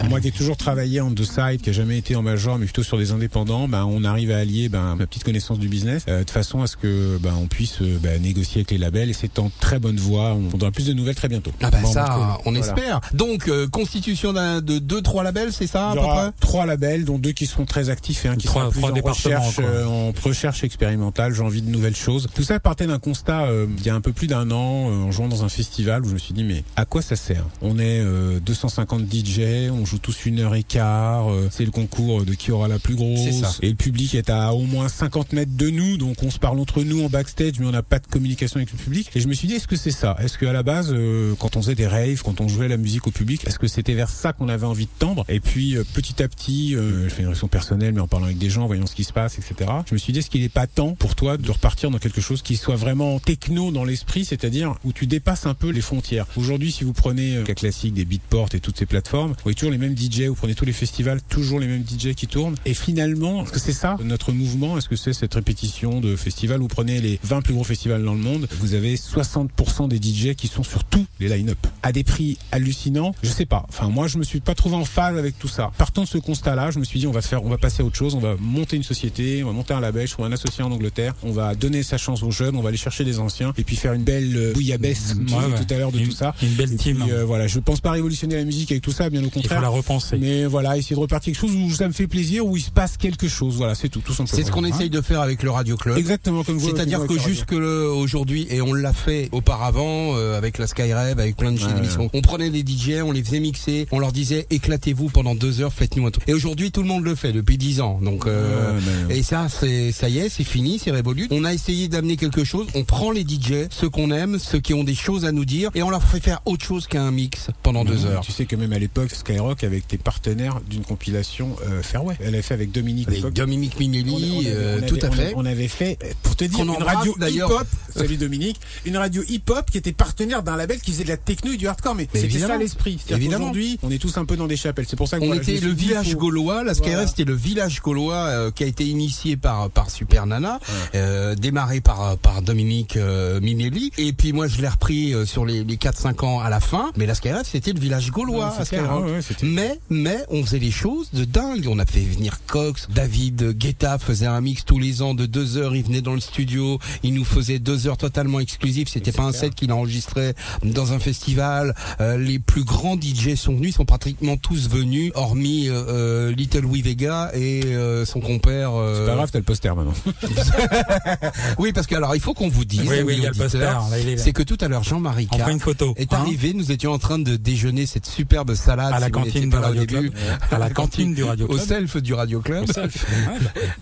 [0.08, 2.64] Moi qui ai toujours travaillé en deux sides, qui a jamais été en major, mais
[2.66, 6.04] plutôt sur des indépendants, bah, on arrive à allier bah, ma petite connaissance du business
[6.08, 9.10] euh, de façon à ce que bah, on puisse euh, bah, négocier avec les labels.
[9.10, 10.34] Et c'est en très bonne voie.
[10.34, 11.52] On aura plus de nouvelles très bientôt.
[11.62, 12.58] Ah bah Bon, ça, on Voilà.
[12.66, 13.00] espère.
[13.14, 16.30] Donc euh, constitution d'un- de deux trois labels, c'est ça à peu près?
[16.60, 18.90] Trois labels, dont deux qui seront très actifs et un qui Trois- sera plus trois
[18.90, 19.64] en départements, recherche, quoi.
[19.64, 21.34] euh, en recherche expérimentale.
[21.34, 22.28] J'ai envie de nouvelles choses.
[22.34, 24.94] Tout ça partait d'un constat euh, il y a un peu plus d'un an euh,
[25.04, 27.44] en jouant dans un festival où je me suis dit mais à quoi ça sert?
[27.62, 31.26] On est euh, 250 DJ, on joue tous une heure et quart.
[31.50, 33.00] c'est le concours de qui aura la plus ça.
[33.00, 33.58] grosse.
[33.62, 36.58] Et le public est à au moins 50 mètres de nous, donc on se parle
[36.60, 39.10] entre nous en backstage, mais on n'a pas de communication avec le public.
[39.14, 40.16] Et je me suis dit est-ce que c'est ça?
[40.22, 40.94] Est-ce que à la base,
[41.38, 43.94] quand on faisait des raves, quand on jouait la musique au public, est-ce que c'était
[43.94, 45.24] vers ça qu'on avait envie de tendre?
[45.30, 48.38] Et puis petit à petit, euh, je fais une réaction personnelle, mais en parlant avec
[48.38, 49.70] des gens, en voyant ce qui se passe, etc.
[49.86, 52.20] Je me suis dit est-ce qu'il n'est pas temps pour toi de repartir dans quelque
[52.20, 56.26] chose qui soit vraiment techno dans l'esprit, c'est-à-dire où tu dépasses un peu les frontières.
[56.36, 59.54] Aujourd'hui, si vous prenez euh, cas classique des beatport et toutes ces plateformes, vous voyez
[59.54, 62.56] toujours les mêmes DJ, vous prenez tous les festivals, toujours les mêmes DJ qui tournent.
[62.66, 64.78] Et finalement, est-ce que c'est ça notre mouvement?
[64.78, 66.60] Est-ce que c'est cette répétition de festivals?
[66.60, 70.34] Vous prenez les 20 plus gros festivals dans le monde, vous avez 60% des DJ
[70.34, 73.14] qui sont sur tous les line-up à des prix hallucinants.
[73.22, 73.64] Je sais pas.
[73.68, 75.70] Enfin, moi, je me suis pas trouvé en phase avec tout ça.
[75.78, 77.84] Partant de ce constat-là, je me suis dit on va faire, on va passer à
[77.84, 80.32] autre chose, on va monter une société, on va monter un label, je trouve un
[80.32, 83.18] associé en Angleterre, on va donner sa chance aux jeunes, on va aller chercher des
[83.18, 85.64] anciens et puis faire une belle euh, bouillabaisse Ouais, ouais.
[85.66, 86.34] tout à l'heure de Une- tout ça.
[86.42, 86.98] Une belle Et team.
[87.02, 89.30] puis, euh, voilà, je pense pas révolutionner la musique avec tout ça, bien au Il
[89.30, 89.60] faut contraire.
[89.60, 90.16] la repenser.
[90.18, 92.70] Mais voilà, essayer de repartir quelque chose où ça me fait plaisir, où il se
[92.70, 93.56] passe quelque chose.
[93.56, 94.36] Voilà, c'est tout, tout simplement.
[94.36, 95.98] C'est ce qu'on essaye de faire avec le Radio Club.
[95.98, 96.68] Exactement comme vous.
[96.70, 101.52] C'est-à-dire que jusque aujourd'hui, et on l'a fait auparavant euh, avec la Skyrave, avec plein
[101.52, 104.46] de chaînes Ouais, d'émissions, on prenait des DJ, on les faisait mixer, on leur disait
[104.50, 106.19] éclatez-vous pendant deux heures, faites-nous un truc.
[106.26, 107.98] Et aujourd'hui, tout le monde le fait depuis dix ans.
[108.02, 111.26] Donc euh, Ouais, et ça, c'est ça y est, c'est fini, c'est révolu.
[111.30, 112.66] On a essayé d'amener quelque chose.
[112.74, 115.70] On prend les DJ, ceux qu'on aime, ceux qui ont des choses à nous dire,
[115.74, 118.22] et on leur fait faire autre chose qu'un mix pendant deux heures.
[118.22, 122.16] Tu sais que même à l'époque, Skyrock avait été partenaire d'une compilation euh, Fairway.
[122.20, 123.08] Elle avait fait avec Dominique.
[123.08, 123.32] Avec.
[123.32, 125.32] Dominique On- on Minelli, euh, on tout à on fait.
[125.36, 127.66] On avait fait, euh, pour te dire, Qu'on une radio hip-hop.
[127.96, 128.60] Salut Dominique.
[128.84, 131.66] Une radio hip-hop qui était partenaire d'un label qui faisait de la techno et du
[131.66, 131.94] hardcore.
[131.94, 132.98] Mais, Mais c'était ça l'esprit.
[133.10, 133.38] Évidemment.
[133.46, 134.86] qu'aujourd'hui, on est tous un peu dans des chapelles.
[134.88, 136.64] C'est pour ça On me était le dit, village gaulois.
[136.64, 137.06] La Skyrim, Voilà.
[137.06, 140.58] c'était le village gaulois euh, qui a été initié par par Super Nana,
[140.94, 143.92] euh, démarré par par Dominique euh, Minelli.
[143.98, 146.90] Et puis moi, je l'ai repris euh, sur les, les 4-5 ans à la fin.
[146.96, 148.54] Mais la Skyrim, c'était le village gaulois.
[148.58, 151.66] Ouais, clair, ouais, mais mais on faisait les choses de dingue.
[151.68, 155.56] On a fait venir Cox, David Guetta faisait un mix tous les ans de deux
[155.56, 155.74] heures.
[155.76, 158.88] Il venait dans le studio, il nous faisait deux heures totalement exclusives.
[158.88, 160.34] C'était pas un set qu'il enregistrait
[160.64, 161.74] dans un festival.
[162.00, 166.32] Euh, les plus grands DJ sont venus, ils sont pratiquement tous venus, hormis euh, euh,
[166.32, 168.72] Little Wee Vega et euh, son compère.
[168.74, 169.94] euh, C'est pas grave, t'as le poster maintenant.
[171.58, 173.36] Oui, parce que alors il faut qu'on vous dise, Oui, oui, il y a le
[173.36, 173.68] poster.
[174.16, 175.94] C'est que tout à l'heure Jean-Marie une photo.
[175.96, 176.52] est hein, arrivé.
[176.54, 179.60] Nous étions en train de déjeuner cette superbe salade à la si cantine du au
[179.60, 179.84] Radio.
[179.84, 180.12] Club.
[180.50, 181.66] À la cantine du Radio Au Club.
[181.66, 182.64] self du Radio Club.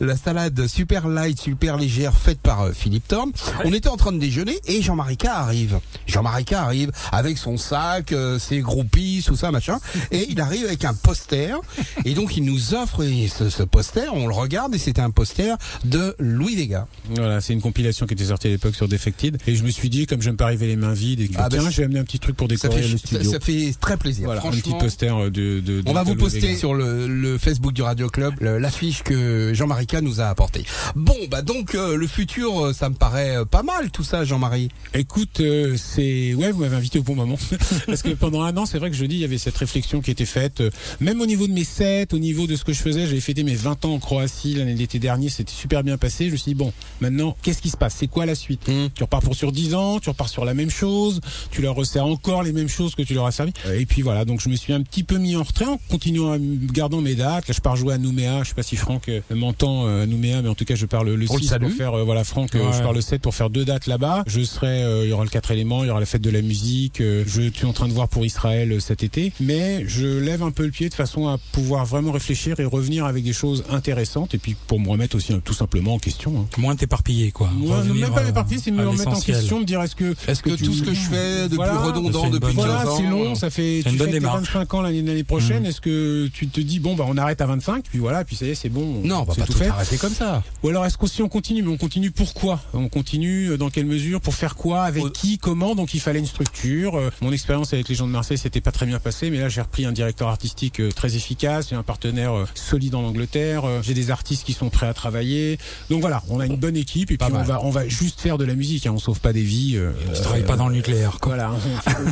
[0.01, 3.33] Au La salade super light, super légère, faite par euh, Philippe Thorne.
[3.65, 5.81] On était en train de déjeuner et Jean-Marie arrive.
[6.07, 9.79] Jean-Marie arrive avec son sac, euh, ses groupies, tout ça, machin.
[10.11, 11.55] Et il arrive avec un poster.
[12.09, 15.57] Et donc il nous offre ce, ce poster, on le regarde et c'était un poster
[15.85, 16.87] de Louis Vega.
[17.17, 19.37] Voilà, c'est une compilation qui était sortie à l'époque sur Defected.
[19.47, 21.49] Et je me suis dit, comme j'aime pas arriver les mains vides, et que Ah,
[21.51, 23.31] bah, tiens, je vais amener un petit truc pour Ça décorer fait, le ça, studio.
[23.33, 24.25] ça fait très plaisir.
[24.25, 25.61] Voilà, un petit poster euh, de.
[25.61, 26.57] de, On va vous poster Vega.
[26.59, 30.65] sur le, le Facebook du Radio Club l'affiche que Jean-Marie K nous a apportée.
[30.97, 34.71] Bon, bah donc euh, le futur, euh, ça me paraît pas mal tout ça, Jean-Marie.
[34.95, 37.39] Écoute, euh, c'est ouais, vous m'avez invité au bon moment
[37.87, 40.01] parce que pendant un an, c'est vrai que je dis, il y avait cette réflexion
[40.01, 41.65] qui était faite, euh, même au niveau de mes
[42.13, 43.07] au niveau de ce que je faisais.
[43.07, 46.27] J'avais fêté mes 20 ans en Croatie l'année l'été dernier, c'était super bien passé.
[46.27, 47.95] Je me suis dit bon, maintenant, qu'est-ce qui se passe?
[47.99, 48.69] C'est quoi la suite?
[48.69, 48.89] Mm.
[48.95, 51.21] Tu repars pour sur 10 ans, tu repars sur la même chose,
[51.51, 53.53] tu leur resserres encore les mêmes choses que tu leur as servi.
[53.75, 56.33] Et puis voilà, donc je me suis un petit peu mis en retrait en continuant
[56.33, 57.49] à gardant mes dates.
[57.49, 58.43] Là, je pars jouer à Nouméa.
[58.43, 60.87] Je sais pas si Franck euh, m'entend euh, à Nouméa, mais en tout cas, je
[60.87, 61.63] pars le, le On le 6 salue.
[61.67, 62.73] pour faire euh, voilà Franck, euh, Ouais.
[62.77, 64.25] je pars le 7 pour faire deux dates là-bas.
[64.27, 66.31] Je serai, euh, il y aura le 4 éléments, il y aura la fête de
[66.31, 66.99] la musique.
[67.01, 70.65] je suis en train de voir pour Israël cet été, mais je lève un peu
[70.65, 74.39] le pied de façon à pouvoir vraiment réfléchir et revenir avec des choses intéressantes et
[74.39, 76.35] puis pour me remettre aussi euh, tout simplement en question.
[76.41, 76.47] Hein.
[76.59, 77.49] Moins t'éparpiller, quoi.
[77.55, 80.15] Moi, Revenir, même pas euh, m'éparpiller, c'est me remettre en question, me dire est-ce que
[80.27, 82.91] Est-ce que, tu- tout ce que je fais depuis Voilà, redondant depuis bonne- 15 voilà,
[82.91, 84.39] ans c'est long, ça fait C'est une tu bonne fais tes démarche.
[84.53, 85.63] 25 ans l'année l'année prochaine.
[85.63, 85.67] Mhm.
[85.71, 88.45] Est-ce que tu te dis bon bah on arrête à 25 puis voilà puis ça
[88.47, 89.01] y est c'est bon.
[89.05, 89.69] Non, on va pas tout tout fait.
[89.69, 90.43] arrêter comme ça.
[90.63, 92.61] Ou alors est-ce qu'on si on continue mais on continue pourquoi?
[92.75, 94.21] On continue euh, dans quelle mesure?
[94.21, 94.83] Pour faire quoi?
[94.83, 95.39] Avec qui?
[95.39, 95.75] Comment?
[95.75, 96.97] Donc il fallait une structure.
[96.97, 99.49] Euh, Mon expérience avec les gens de Marseille c'était pas très bien passé, mais là
[99.49, 103.81] j'ai repris un directeur artistique euh, très efficace, un partenaire euh, solide en Angleterre, euh,
[103.83, 105.59] j'ai des artistes qui sont prêts à travailler.
[105.91, 108.39] Donc voilà, on a une bonne équipe et puis on va on va juste faire
[108.39, 108.87] de la musique.
[108.87, 109.77] Hein, on sauve pas des vies.
[109.77, 111.35] euh, Tu travailles pas dans le nucléaire, quoi.
[111.35, 111.53] Voilà,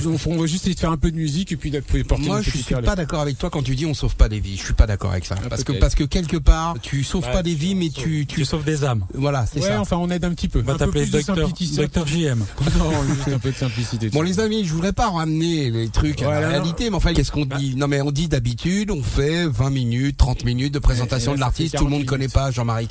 [0.05, 2.27] on, on- on va juste essayer de faire un peu de musique et puis d'apporter
[2.27, 4.57] Moi, je suis pas d'accord avec toi quand tu dis on sauve pas des vies.
[4.57, 5.37] Je suis pas d'accord avec ça.
[5.39, 5.81] Ah, Parce que peut-être.
[5.81, 8.85] parce que quelque part, tu sauves pas des vies, mais tu Tu tu sauves des
[8.85, 9.05] âmes.
[9.15, 9.81] voilà, c'est Ouais, ça.
[9.81, 10.61] enfin on aide un petit peu.
[10.61, 11.37] On va t'appeler docteur,
[11.77, 12.45] docteur JM.
[12.79, 14.11] Non, juste un peu de simplicité.
[14.11, 17.33] Bon les amis, je voudrais pas ramener les trucs à la réalité, mais enfin qu'est-ce
[17.33, 17.75] qu'on dit?
[17.77, 21.41] Non mais on dit d'habitude, on fait 20 minutes, 30 minutes de présentation là, de
[21.41, 22.89] l'artiste, tout le monde 40 connaît pas Jean-Marie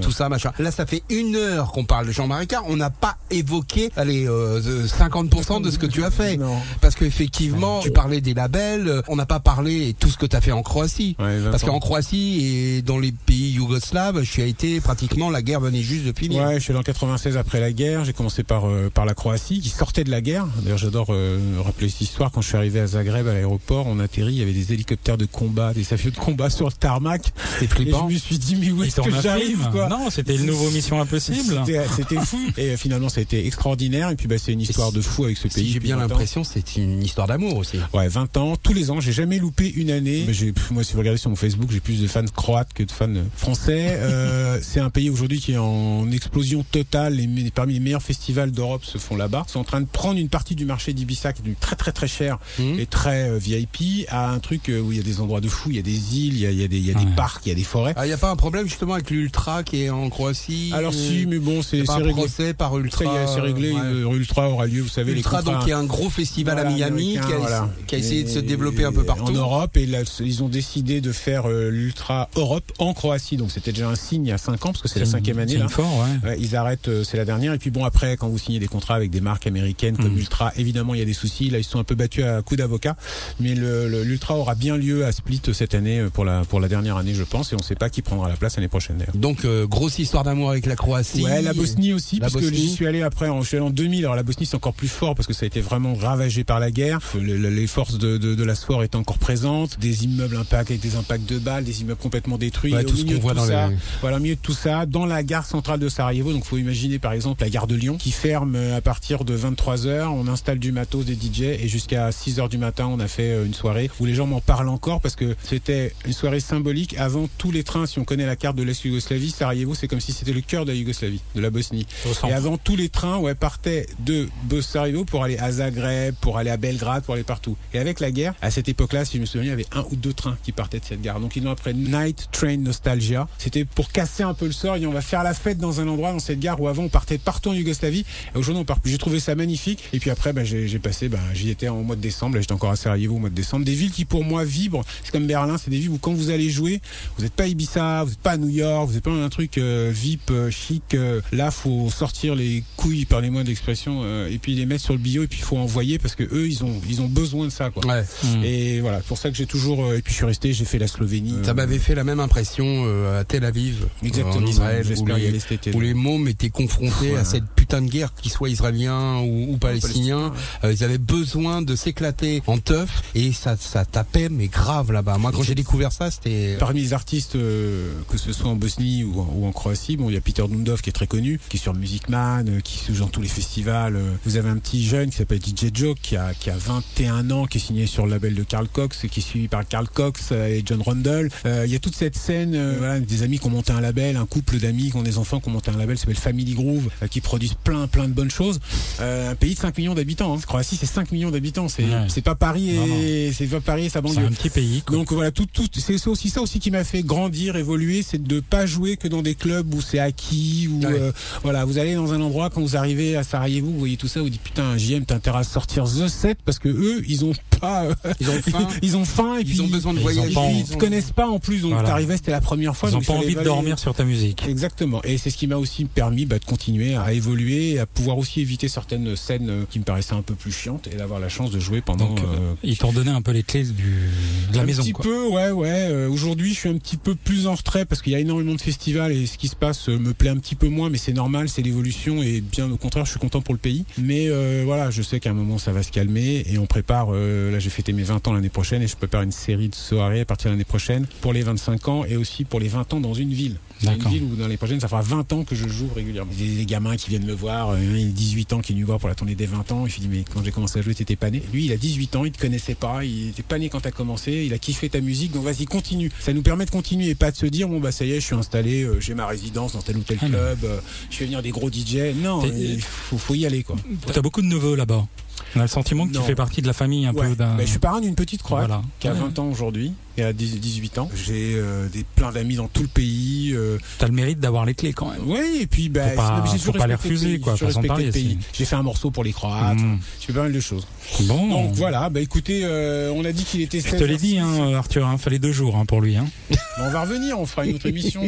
[0.00, 0.52] tout ça machin.
[0.58, 4.86] Là ça fait une heure qu'on parle de Jean-Marie on n'a pas évoqué allez euh,
[4.86, 6.36] 50% de ce que tu as fait.
[6.36, 6.56] Non.
[6.80, 10.26] Parce qu'effectivement, tu parlais des labels, euh, on n'a pas parlé de tout ce que
[10.26, 11.16] tu as fait en Croatie.
[11.18, 15.42] Ouais, 20 Parce qu'en Croatie et dans les pays yougoslaves, je suis été pratiquement, la
[15.42, 16.44] guerre venait juste de finir.
[16.44, 18.04] Ouais, je suis allé en 96 après la guerre.
[18.04, 20.46] J'ai commencé par euh, par la Croatie, qui sortait de la guerre.
[20.62, 22.30] D'ailleurs, j'adore euh, rappeler cette histoire.
[22.30, 24.32] Quand je suis arrivé à Zagreb, à l'aéroport, on atterrit.
[24.32, 27.32] Il y avait des hélicoptères de combat, des avions de combat sur le tarmac.
[27.58, 28.08] C'était Et je flippant.
[28.08, 31.62] me suis dit, mais où est-ce que j'arrive, Non, c'était le nouveau Mission Impossible.
[31.66, 32.38] C'était c'était fou.
[32.56, 34.10] Et euh, finalement, ça a été extraordinaire.
[34.10, 35.70] Et puis, bah, c'est une histoire de fou avec ce pays.
[35.70, 36.08] J'ai bien 20 ans.
[36.08, 37.78] l'impression, c'est une histoire d'amour aussi.
[37.92, 40.24] Ouais, 20 ans, tous les ans, j'ai jamais loupé une année.
[40.26, 42.90] Mais moi, si vous regardez sur mon Facebook, j'ai plus de fans croates que de
[42.92, 43.98] fans français.
[44.12, 47.14] Euh, c'est un pays aujourd'hui qui est en explosion totale.
[47.16, 49.44] Me- parmi les meilleurs festivals d'Europe se font là-bas.
[49.48, 51.92] Ils sont en train de prendre une partie du marché d'Ibiza qui est très très
[51.92, 52.78] très cher Mhm.
[52.80, 55.48] et très euh, VIP à un truc euh, où il y a des endroits de
[55.48, 56.90] fou, il y a des îles, il y a, il y a des, il y
[56.90, 57.94] a des parcs, il y a des forêts.
[58.02, 60.96] Il n'y a pas un problème justement avec l'Ultra qui est en Croatie Alors euh,
[60.96, 62.12] si, mais bon, y c'est a réglé.
[62.12, 63.04] procès par Ultra.
[63.04, 63.72] y est, c'est réglé.
[63.72, 63.80] ouais.
[63.82, 65.52] euh, Ultra aura lieu, vous savez, Ultra, les contrats.
[65.58, 67.70] donc, qui est un gros festival à Miami qui a, américain, voilà.
[67.86, 69.32] qui a essayé de se développer un peu partout.
[69.32, 73.36] En Europe, et là, ils ont décidé de faire euh, l'Ultra Europe en Croatie.
[73.36, 75.38] Donc c'était déjà un signe il y a 5 ans, parce que c'est la cinquième
[75.38, 75.52] année.
[75.54, 75.68] C'est Là.
[75.68, 76.30] fort, ouais.
[76.30, 77.52] Ouais, ils arrêtent, euh, c'est la dernière.
[77.52, 80.18] Et puis bon, après, quand vous signez des contrats avec des marques américaines comme Mm.
[80.18, 81.48] Ultra, évidemment, il y a des soucis.
[81.50, 82.96] Là, ils se sont un peu battus à coups d'avocat.
[83.40, 86.96] Mais l'Ultra aura bien lieu à Split cette année euh, pour la, pour la dernière
[86.96, 87.52] année, je pense.
[87.52, 89.14] Et on ne sait pas qui prendra la place l'année prochaine d'ailleurs.
[89.16, 91.22] Donc euh, grosse histoire d'amour avec la Croatie.
[91.24, 93.66] Ouais, la Bosnie aussi, La parce que j'y suis allé après, en, je suis allé
[93.66, 94.04] en 2000.
[94.04, 96.60] Alors la Bosnie c'est encore plus fort parce que ça a été vraiment ravagé par
[96.60, 97.00] la guerre.
[97.14, 99.78] Le- le- les forces de, de, de la SFOR étaient encore présentes.
[99.80, 102.74] Des immeubles impacts avec des impacts de balles, des immeubles complètement détruits.
[102.74, 104.86] Ouais, tout ce qu'on de voit dans ça, les- voilà, au milieu de tout ça,
[104.86, 106.32] dans la gare centrale de Sarajevo.
[106.32, 109.34] Donc faut imaginer par exemple la gare de Lyon qui ferme euh, à partir de
[109.34, 113.00] 23 h On installe du matos, des DJ et jusqu'à 6 h du matin on
[113.00, 116.12] a fait euh, une soirée où les gens m'en parlent encore parce que c'était une
[116.12, 117.86] soirée symbolique avant tous les trains.
[117.86, 120.72] Si on connaît la carte de l'ex-Yougoslavie, Sarajevo c'est comme si c'était le cœur de
[120.72, 121.86] la Yougoslavie, de la Bosnie.
[122.28, 124.28] Et avant tous les trains, ouais, partaient de
[124.60, 127.56] Sarajevo pour aller à Zagreb, pour aller à Belgrade, pour aller partout.
[127.74, 129.84] Et avec la guerre, à cette époque-là, si je me souviens, il y avait un
[129.90, 131.20] ou deux trains qui partaient de cette gare.
[131.20, 133.28] Donc ils l'ont appelé Night Train Nostalgia.
[133.38, 135.86] C'était pour casser un peu le sort et on va faire la fête dans un
[135.86, 138.04] endroit dans cette gare où avant on partait partout en Yougoslavie.
[138.34, 138.90] Et aujourd'hui on part plus.
[138.90, 139.84] J'ai trouvé ça magnifique.
[139.92, 142.40] Et puis après, bah, j'ai passé, bah, j'y étais en mois de décembre.
[142.40, 143.64] J'étais encore à Sarajevo au mois de décembre.
[143.64, 144.84] Des villes qui pour moi vibrent.
[145.04, 146.80] C'est comme Berlin, c'est des villes où quand vous allez jouer,
[147.16, 149.22] vous n'êtes pas à Ibiza, vous n'êtes pas à New York, vous n'êtes pas dans
[149.22, 150.94] un truc euh, VIP, euh, chic.
[150.94, 154.98] euh, là, faut sortir les couilles, parlez-moi d'expression, euh, et puis les mettre sur le
[154.98, 157.50] bio et puis il faut envoyer parce que eux, ils ont, ils ont besoin de
[157.50, 157.84] ça, quoi.
[157.86, 158.02] Ouais.
[158.24, 158.44] Mm.
[158.44, 159.84] Et voilà, pour ça que j'ai toujours.
[159.84, 161.36] euh, et puis je suis resté, j'ai fait la Slovénie.
[161.44, 164.36] Ça euh, m'avait fait la même impression euh, à Tel Aviv, Exactement.
[164.36, 165.72] en Israël, où J'espère y les, aller cet été.
[165.76, 167.20] où les mômes étaient confrontés Voilà.
[167.20, 170.32] à cette putain de guerre, qu'ils soient israéliens ou, ou palestiniens,
[170.64, 175.18] euh, ils avaient besoin de s'éclater en teuf et ça, ça tapait mais grave là-bas.
[175.18, 179.04] Moi, quand j'ai découvert ça, c'était Parmi les artistes, euh, que ce soit en Bosnie
[179.04, 181.38] ou en, ou en Croatie, bon, il y a Peter Dundov qui est très connu,
[181.48, 183.96] qui est sur Music Man, euh, qui joue dans tous les festivals.
[183.96, 184.12] euh.
[184.24, 187.46] Vous avez un petit jeune qui s'appelle DJ Joe, qui a, qui a 21 ans,
[187.46, 190.28] qui est signé sur le label de Carl Cox, qui est suivi par Carl Cox
[190.32, 191.28] euh, et John Rundle.
[191.46, 193.80] Euh, Il y a toute cette scène, euh, voilà, des amis qui ont monté un
[193.80, 196.16] label, un couple d'amis qui ont des enfants qui ont monté un label, qui s'appelle
[196.16, 198.60] Family Groove, euh, qui produisent plein, plein de bonnes choses.
[199.00, 200.34] Euh, un pays de 5 millions d'habitants.
[200.36, 200.40] Hein.
[200.46, 201.68] Croatie, c'est 5 millions d'habitants.
[201.68, 202.06] C'est Ouais.
[202.08, 204.26] c'est pas Paris et c'est pas Paris et sa C'est banlieue.
[204.26, 204.82] un petit pays.
[204.86, 204.96] quoi.
[204.96, 208.40] Donc voilà, tout, tout, c'est aussi ça aussi qui m'a fait grandir, évoluer, c'est de
[208.40, 210.86] pas jouer que dans des clubs où c'est acquis, ou Ouais.
[210.92, 211.12] euh,
[211.42, 214.20] voilà, vous allez dans un endroit quand vous arrivez à Sarajevo, vous voyez tout ça,
[214.20, 217.32] vous dites putain, JM, t'as intérêt à sortir The Set parce que eux, ils ont
[217.62, 218.68] pas, euh, ils ont faim.
[218.82, 220.58] ils ont faim et Ils puis ont besoin de ils ont voyager.
[220.58, 221.88] ils te connaissent pas en plus, donc Voilà.
[221.88, 222.88] t'arrivais, c'était la première fois.
[222.90, 224.44] Ils n'ont donc pas envie de dormir sur ta musique.
[224.48, 225.00] Exactement.
[225.04, 228.40] Et c'est ce qui m'a aussi permis bah, de continuer à évoluer, à pouvoir aussi
[228.40, 231.50] éviter certaines scènes euh, qui me paraissaient un peu plus chiantes et d'avoir la chance
[231.52, 234.10] de jouer pendant Donc, euh, ils t'ont donné un peu les clés du,
[234.50, 234.82] de la un maison.
[234.82, 235.04] petit quoi.
[235.04, 235.68] peu, ouais, ouais.
[235.90, 238.54] Euh, Aujourd'hui, je suis un petit peu plus en retrait parce qu'il y a énormément
[238.54, 240.98] de festivals et ce qui se passe euh, me plaît un petit peu moins, mais
[240.98, 243.84] c'est normal, c'est l'évolution et bien au contraire, je suis content pour le pays.
[243.98, 247.08] Mais euh, voilà, je sais qu'à un moment, ça va se calmer et on prépare.
[247.52, 250.20] Là, j'ai fêté mes 20 ans l'année prochaine et je prépare une série de soirées
[250.20, 253.00] à partir de l'année prochaine pour les 25 ans et aussi pour les 20 ans
[253.00, 253.56] dans une ville.
[253.82, 256.32] Dans une ville où dans les prochaines, ça fera 20 ans que je joue régulièrement.
[256.36, 258.84] Des, des gamins qui viennent me voir, euh, il a 18 ans qui est venu
[258.84, 259.86] voir pour la tournée des 20 ans.
[259.86, 261.42] Il me dit mais quand j'ai commencé à jouer, t'étais pas né.
[261.52, 263.90] Lui, il a 18 ans, il te connaissait pas, il était pas né quand t'as
[263.90, 266.10] commencé, il a kiffé ta musique, donc vas-y continue.
[266.20, 268.20] Ça nous permet de continuer et pas de se dire bon bah ça y est,
[268.20, 270.78] je suis installé, euh, j'ai ma résidence dans tel ou tel Ah, club, euh,
[271.10, 272.14] je fais venir des gros DJ.
[272.22, 273.76] Non, il faut, faut y aller quoi.
[274.12, 275.06] T'as beaucoup de neveux là-bas.
[275.54, 276.20] On a le sentiment que Non.
[276.20, 277.28] tu fais partie de la famille un Ouais.
[277.28, 277.58] peu d'un.
[277.58, 278.82] Je suis parrain d'une petite croate Voilà.
[279.00, 279.18] qui a Ouais.
[279.20, 281.10] 20 ans aujourd'hui et a 10 18 ans.
[281.14, 283.52] J'ai euh, des plein d'amis dans tout le pays.
[283.54, 285.20] euh, T'as le mérite d'avoir les clés quand même.
[285.26, 288.36] Oui, et puis bah, Faut pas- c'est- j'ai faut pas les refuser, quoi, j'ai.
[288.52, 289.98] J'ai fait un morceau pour les Croates, Mmh.
[290.20, 290.86] j'ai fait pas mal de choses.
[291.22, 291.48] Bon.
[291.48, 294.40] Donc voilà, bah écoutez, euh, on a dit qu'il était Je te l'ai dit, 16h06.
[294.40, 296.16] hein, Arthur, hein, fallait deux jours hein, pour lui.
[296.16, 296.26] Hein.
[296.78, 298.22] On va revenir, on fera une autre émission.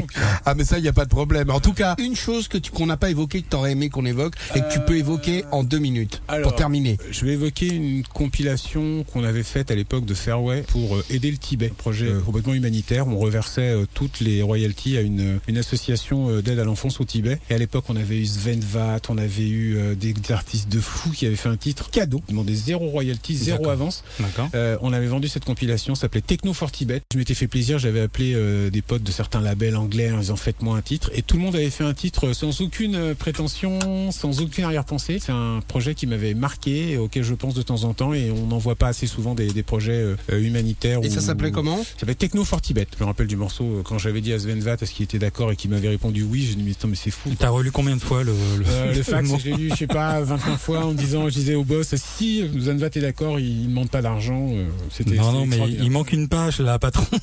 [0.44, 1.48] Ah mais ça, il y a pas de problème.
[1.50, 4.04] En tout cas, une chose que tu qu'on n'a pas évoquée, que t'aurais aimé qu'on
[4.04, 6.98] évoque et que tu peux évoquer en deux minutes alors, pour terminer.
[7.10, 8.02] Je vais évoquer une
[8.38, 12.54] compilation qu'on avait faite à l'époque de Fairway pour aider le Tibet, projet euh, complètement
[12.54, 13.06] humanitaire.
[13.06, 17.04] On reversait euh, toutes les royalties à une, une association euh, d'aide à l'enfance au
[17.04, 17.38] Tibet.
[17.50, 21.10] Et à l'époque, on avait eu Sven Vath, on avait eu des artistes de fous
[21.10, 24.04] qui avaient fait un titre cadeau, demandé zéro royalty, zéro avance.
[24.20, 24.48] D'accord.
[24.54, 27.02] Euh, on avait vendu cette compilation, ça s'appelait Techno for Tibet.
[27.12, 30.36] Je m'étais fait plaisir, j'avais appelé euh, des potes de certains labels anglais en disant
[30.36, 31.10] faites-moi un titre.
[31.14, 35.18] Et tout le monde avait fait un titre sans aucune prétention, sans aucune arrière-pensée.
[35.20, 38.46] C'est un projet qui m'avait marqué, auquel je pense de temps en temps, et on
[38.46, 41.00] n'en voit pas assez souvent des, des projets euh, humanitaires.
[41.02, 42.86] Et ou- ça s'appelait comment Ça s'appelait Techno for Tibet.
[42.98, 45.18] Je me rappelle du morceau, euh, quand j'avais dit à Sven Vath est-ce qu'il était
[45.18, 47.30] d'accord et qu'il m'avait répondu oui, j'ai dit mais c'est fou.
[47.38, 50.20] T'as relu combien de fois le, le, Euh, le fax, l'ai lu, je sais pas,
[50.20, 53.90] 29 fois en disant, je disais au boss, si Zanvat est d'accord, il ne demande
[53.90, 54.48] pas d'argent.
[54.52, 57.04] euh, C'était Non, non, mais il manque une page là, patron.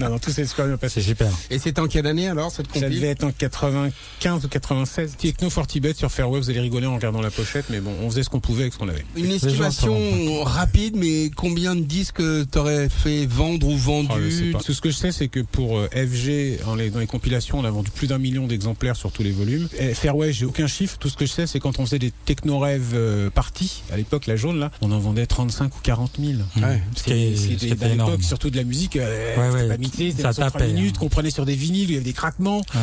[0.00, 1.00] Non, non, tout s'est super bien passé.
[1.00, 1.28] C'est super.
[1.50, 5.16] Et c'était en quelle année alors cette Ça compil devait être en 95 ou 96.
[5.18, 8.08] Techno for Tibet sur Fairway, vous allez rigoler en regardant la pochette, mais bon, on
[8.10, 9.04] faisait ce qu'on pouvait avec ce qu'on avait.
[9.16, 14.54] Une estimation rapide, mais combien de disques t'aurais fait vendre ou je sais vendu.
[14.64, 17.58] Tout ce que je sais, c'est que pour euh, FG, dans les, dans les compilations,
[17.58, 19.68] on a vendu plus d'un million d'exemplaires sur tous les volumes.
[19.78, 20.96] Et Fairway, j'ai aucun chiffre.
[20.98, 24.26] Tout ce que je sais, c'est quand on faisait des techno-rêves euh, parties, à l'époque,
[24.26, 26.32] la jaune, là, on en vendait 35 ou 40 000.
[26.62, 26.82] Ouais.
[26.96, 28.10] Ce qui est, ce qui C'était était à énorme.
[28.12, 31.00] l'époque, surtout de la musique, euh, Ouais, c'était ouais, pas mixé, ça tapait, minutes, hein.
[31.00, 32.62] qu'on prenait sur des vinyles, il y avait des craquements.
[32.74, 32.78] Ah.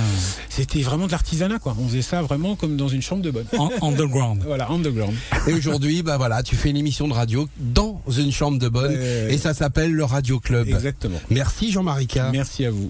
[0.49, 1.75] C'était vraiment de l'artisanat, quoi.
[1.79, 3.45] On faisait ça vraiment comme dans une chambre de bonne.
[3.57, 4.43] En- underground.
[4.45, 5.13] Voilà, underground.
[5.47, 8.93] Et aujourd'hui, bah voilà, tu fais une émission de radio dans une chambre de bonne
[8.93, 10.54] Ouais, et ça s'appelle le Radio Club.
[10.63, 11.21] Exactement.
[11.29, 12.19] Merci Jean-Marie K.
[12.31, 12.89] Merci à vous.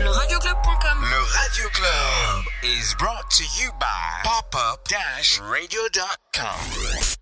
[0.00, 0.98] Le Le radioclub.com.
[1.02, 7.21] Radio Club is brought to you by popup-radio.com.